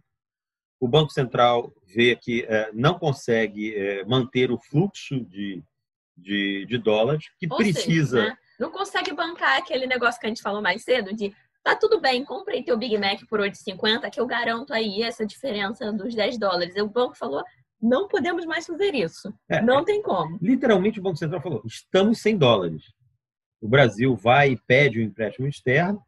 O 0.80 0.88
Banco 0.88 1.12
Central 1.12 1.72
vê 1.86 2.14
que 2.14 2.42
é, 2.42 2.70
não 2.72 2.99
consegue 2.99 3.74
é, 3.74 4.05
manter 4.05 4.51
o 4.51 4.59
fluxo 4.59 5.18
de, 5.20 5.62
de, 6.16 6.66
de 6.66 6.78
dólares, 6.78 7.24
que 7.38 7.47
Ou 7.51 7.57
precisa. 7.57 8.18
Seja, 8.18 8.30
né? 8.30 8.38
Não 8.61 8.70
consegue 8.70 9.12
bancar 9.14 9.59
aquele 9.59 9.86
negócio 9.86 10.20
que 10.20 10.26
a 10.26 10.28
gente 10.28 10.42
falou 10.42 10.61
mais 10.61 10.82
cedo 10.82 11.14
de 11.14 11.34
tá 11.62 11.74
tudo 11.74 11.99
bem, 11.99 12.24
comprei 12.24 12.62
teu 12.62 12.76
Big 12.76 12.99
Mac 12.99 13.20
por 13.28 13.40
8,50 13.40 14.11
que 14.11 14.20
eu 14.20 14.26
garanto 14.26 14.74
aí 14.74 15.03
essa 15.03 15.24
diferença 15.24 15.90
dos 15.90 16.14
10 16.14 16.38
dólares. 16.38 16.76
O 16.76 16.86
banco 16.86 17.16
falou, 17.16 17.42
não 17.80 18.07
podemos 18.07 18.45
mais 18.45 18.66
fazer 18.66 18.95
isso. 18.95 19.32
É, 19.49 19.62
não 19.62 19.84
tem 19.84 20.03
como. 20.03 20.38
Literalmente 20.42 21.01
o 21.01 21.03
Banco 21.03 21.16
Central 21.16 21.40
falou, 21.40 21.62
estamos 21.64 22.20
sem 22.20 22.36
dólares. 22.36 22.82
O 23.65 23.69
Brasil 23.69 24.15
vai 24.15 24.51
e 24.51 24.61
pede 24.67 24.99
o 24.99 25.03
um 25.03 25.07
empréstimo 25.07 25.49
externo 25.49 26.03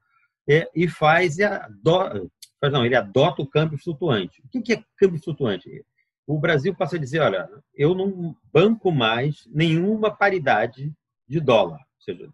é, 0.46 0.68
e 0.76 0.86
faz, 0.86 1.38
e 1.38 1.42
adota, 1.42 2.28
não, 2.70 2.84
ele 2.84 2.94
adota 2.94 3.40
o 3.40 3.46
câmbio 3.46 3.78
flutuante. 3.78 4.42
O 4.42 4.62
que 4.62 4.74
é 4.74 4.84
câmbio 4.94 5.18
flutuante? 5.22 5.82
O 6.26 6.38
Brasil 6.38 6.74
passa 6.74 6.96
a 6.96 6.98
dizer, 6.98 7.20
olha, 7.20 7.48
eu 7.74 7.94
não 7.94 8.36
banco 8.52 8.92
mais 8.92 9.46
nenhuma 9.46 10.14
paridade 10.14 10.92
de 11.26 11.40
dólar. 11.40 11.78
Ou 11.78 12.00
seja, 12.00 12.30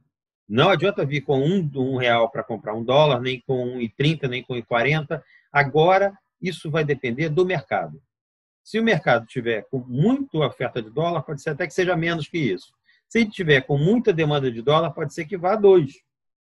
não 0.48 0.70
adianta 0.70 1.06
vir 1.06 1.20
com 1.20 1.38
um, 1.38 1.70
um 1.76 1.96
real 1.98 2.28
para 2.28 2.42
comprar 2.42 2.74
um 2.74 2.82
dólar, 2.82 3.20
nem 3.20 3.40
com 3.46 3.78
1,30, 3.78 4.28
nem 4.28 4.42
com 4.42 4.54
1,40. 4.54 5.22
Agora, 5.52 6.12
isso 6.40 6.68
vai 6.68 6.84
depender 6.84 7.28
do 7.28 7.46
mercado. 7.46 8.02
Se 8.64 8.76
o 8.80 8.82
mercado 8.82 9.24
tiver 9.26 9.68
com 9.70 9.78
muita 9.78 10.38
oferta 10.38 10.82
de 10.82 10.90
dólar, 10.90 11.22
pode 11.22 11.40
ser 11.40 11.50
até 11.50 11.64
que 11.64 11.74
seja 11.74 11.94
menos 11.94 12.26
que 12.26 12.38
isso. 12.38 12.72
Se 13.12 13.20
ele 13.20 13.30
tiver 13.30 13.60
com 13.60 13.76
muita 13.76 14.12
demanda 14.12 14.50
de 14.50 14.62
dólar, 14.62 14.90
pode 14.90 15.12
ser 15.12 15.26
que 15.26 15.36
vá 15.36 15.52
a 15.52 15.56
2. 15.56 15.92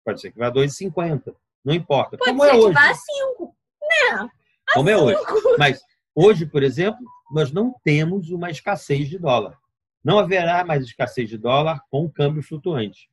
Pode 0.04 0.20
ser 0.20 0.32
que 0.32 0.38
vá 0.38 0.48
a 0.48 0.52
2,50. 0.52 1.34
Não 1.64 1.74
importa. 1.74 2.18
Pode 2.18 2.30
Como 2.30 2.44
ser 2.44 2.50
é 2.50 2.52
que 2.52 2.58
hoje. 2.58 2.74
vá 2.74 2.90
a 2.90 2.94
5. 2.94 3.56
Né? 3.82 4.30
Como 4.74 4.90
é 4.90 4.98
hoje. 4.98 5.20
Mas 5.58 5.82
hoje, 6.14 6.46
por 6.46 6.64
exemplo, 6.64 7.00
nós 7.32 7.54
não 7.54 7.74
temos 7.86 8.32
uma 8.32 8.52
escassez 8.52 9.08
de 9.08 9.18
dólar. 9.18 9.58
Não 10.04 10.20
haverá 10.20 10.66
mais 10.66 10.84
escassez 10.84 11.30
de 11.30 11.38
dólar 11.38 11.82
com 11.90 12.10
câmbio 12.10 12.44
flutuante 12.44 13.10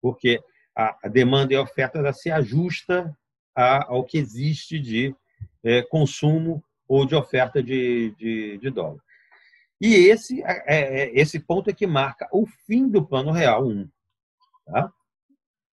porque 0.00 0.42
a, 0.74 1.08
demanda 1.08 1.52
e 1.52 1.56
a 1.56 1.62
oferta 1.62 1.98
ela 1.98 2.12
se 2.12 2.30
ajusta 2.30 3.16
ao 3.54 4.04
que 4.04 4.18
existe 4.18 4.78
de 4.78 5.14
é, 5.64 5.82
consumo 5.82 6.62
ou 6.86 7.04
de 7.04 7.14
oferta 7.14 7.62
de, 7.62 8.14
de, 8.16 8.58
de 8.58 8.70
dólar. 8.70 9.00
E 9.80 9.94
esse, 9.94 10.42
é, 10.42 10.64
é, 10.66 11.20
esse 11.20 11.38
ponto 11.38 11.70
é 11.70 11.72
que 11.72 11.86
marca 11.86 12.28
o 12.32 12.46
fim 12.66 12.88
do 12.88 13.06
Plano 13.06 13.30
Real 13.30 13.66
1. 13.66 13.88
Tá? 14.66 14.92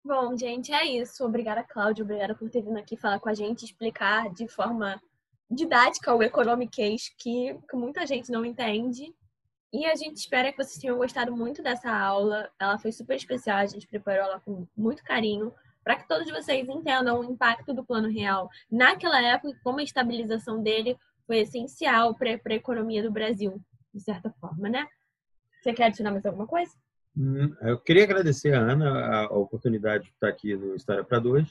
Bom, 0.03 0.37
gente, 0.37 0.71
é 0.71 0.85
isso. 0.85 1.25
Obrigada, 1.25 1.63
Cláudio. 1.63 2.03
Obrigada 2.03 2.35
por 2.35 2.49
ter 2.49 2.61
vindo 2.61 2.77
aqui 2.77 2.95
falar 2.95 3.19
com 3.19 3.29
a 3.29 3.33
gente, 3.33 3.65
explicar 3.65 4.31
de 4.31 4.47
forma 4.47 5.01
didática 5.49 6.13
o 6.13 6.21
Economic 6.21 6.75
Case, 6.75 7.11
que, 7.17 7.57
que 7.69 7.75
muita 7.75 8.05
gente 8.05 8.31
não 8.31 8.45
entende. 8.45 9.13
E 9.73 9.85
a 9.85 9.95
gente 9.95 10.17
espera 10.17 10.51
que 10.51 10.63
vocês 10.63 10.77
tenham 10.77 10.97
gostado 10.97 11.35
muito 11.35 11.63
dessa 11.63 11.91
aula. 11.91 12.49
Ela 12.59 12.77
foi 12.77 12.91
super 12.91 13.17
especial, 13.17 13.57
a 13.57 13.65
gente 13.65 13.87
preparou 13.87 14.25
ela 14.25 14.39
com 14.39 14.67
muito 14.77 15.03
carinho 15.03 15.51
para 15.83 15.95
que 15.97 16.07
todos 16.07 16.29
vocês 16.31 16.67
entendam 16.67 17.19
o 17.19 17.23
impacto 17.23 17.71
do 17.71 17.85
plano 17.85 18.09
real 18.09 18.49
naquela 18.71 19.21
época 19.21 19.49
e 19.49 19.59
como 19.59 19.79
a 19.79 19.83
estabilização 19.83 20.61
dele 20.61 20.97
foi 21.27 21.39
essencial 21.39 22.15
para 22.15 22.31
a 22.31 22.53
economia 22.53 23.03
do 23.03 23.11
Brasil, 23.11 23.61
de 23.95 24.03
certa 24.03 24.29
forma, 24.39 24.69
né? 24.69 24.85
Você 25.61 25.73
quer 25.73 25.85
adicionar 25.85 26.11
mais 26.11 26.25
alguma 26.25 26.45
coisa? 26.45 26.71
Hum, 27.17 27.55
eu 27.61 27.79
queria 27.79 28.03
agradecer 28.03 28.53
a 28.53 28.59
Ana 28.59 29.23
a 29.23 29.33
oportunidade 29.33 30.03
de 30.03 30.09
estar 30.11 30.27
aqui 30.27 30.55
no 30.55 30.75
História 30.75 31.03
para 31.03 31.17
Dois. 31.17 31.49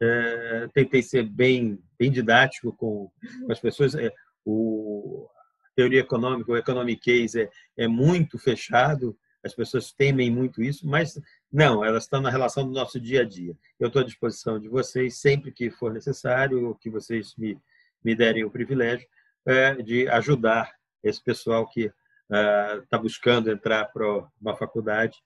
É, 0.00 0.68
tentei 0.72 1.02
ser 1.02 1.24
bem, 1.24 1.78
bem 1.98 2.10
didático 2.10 2.72
com, 2.72 3.10
as 3.50 3.58
pessoas. 3.58 3.94
É, 3.94 4.12
o, 4.44 5.28
teoria 5.74 6.00
econômica, 6.00 6.52
o 6.52 6.56
economic 6.56 7.00
case 7.00 7.42
é, 7.42 7.50
é 7.76 7.88
muito 7.88 8.38
fechado, 8.38 9.16
as 9.42 9.54
pessoas 9.54 9.92
temem 9.92 10.30
muito 10.30 10.62
isso, 10.62 10.86
mas 10.86 11.18
não, 11.50 11.84
elas 11.84 12.04
estão 12.04 12.20
na 12.20 12.30
relação 12.30 12.66
do 12.66 12.72
nosso 12.72 13.00
dia 13.00 13.22
a 13.22 13.24
dia. 13.24 13.56
Eu 13.78 13.88
estou 13.88 14.02
à 14.02 14.04
disposição 14.04 14.60
de 14.60 14.68
vocês 14.68 15.18
sempre 15.18 15.50
que 15.50 15.70
for 15.70 15.92
necessário, 15.92 16.76
que 16.80 16.90
vocês 16.90 17.34
me, 17.36 17.58
me 18.04 18.14
derem 18.14 18.44
o 18.44 18.50
privilégio 18.50 19.06
é, 19.46 19.74
de 19.76 20.08
ajudar 20.08 20.70
esse 21.02 21.22
pessoal 21.22 21.66
que 21.66 21.92
está 22.30 22.98
uh, 22.98 23.02
buscando 23.02 23.50
entrar 23.50 23.86
para 23.86 24.28
uma 24.40 24.56
faculdade 24.56 25.18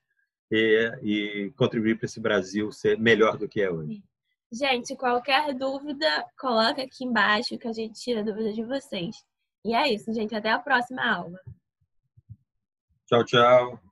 e, 0.51 0.91
e 1.01 1.53
contribuir 1.55 1.97
para 1.97 2.05
esse 2.05 2.19
Brasil 2.19 2.71
ser 2.71 2.99
melhor 2.99 3.37
do 3.37 3.47
que 3.47 3.61
é 3.61 3.69
hoje. 3.69 4.03
Gente, 4.51 4.95
qualquer 4.95 5.53
dúvida, 5.53 6.07
coloca 6.39 6.81
aqui 6.81 7.03
embaixo 7.03 7.57
que 7.57 7.67
a 7.67 7.73
gente 7.73 7.99
tira 7.99 8.21
a 8.21 8.23
dúvida 8.23 8.53
de 8.53 8.63
vocês. 8.63 9.15
E 9.65 9.73
é 9.73 9.91
isso, 9.91 10.13
gente. 10.13 10.35
Até 10.35 10.51
a 10.51 10.59
próxima 10.59 11.03
aula. 11.03 11.39
Tchau, 13.07 13.23
tchau. 13.25 13.84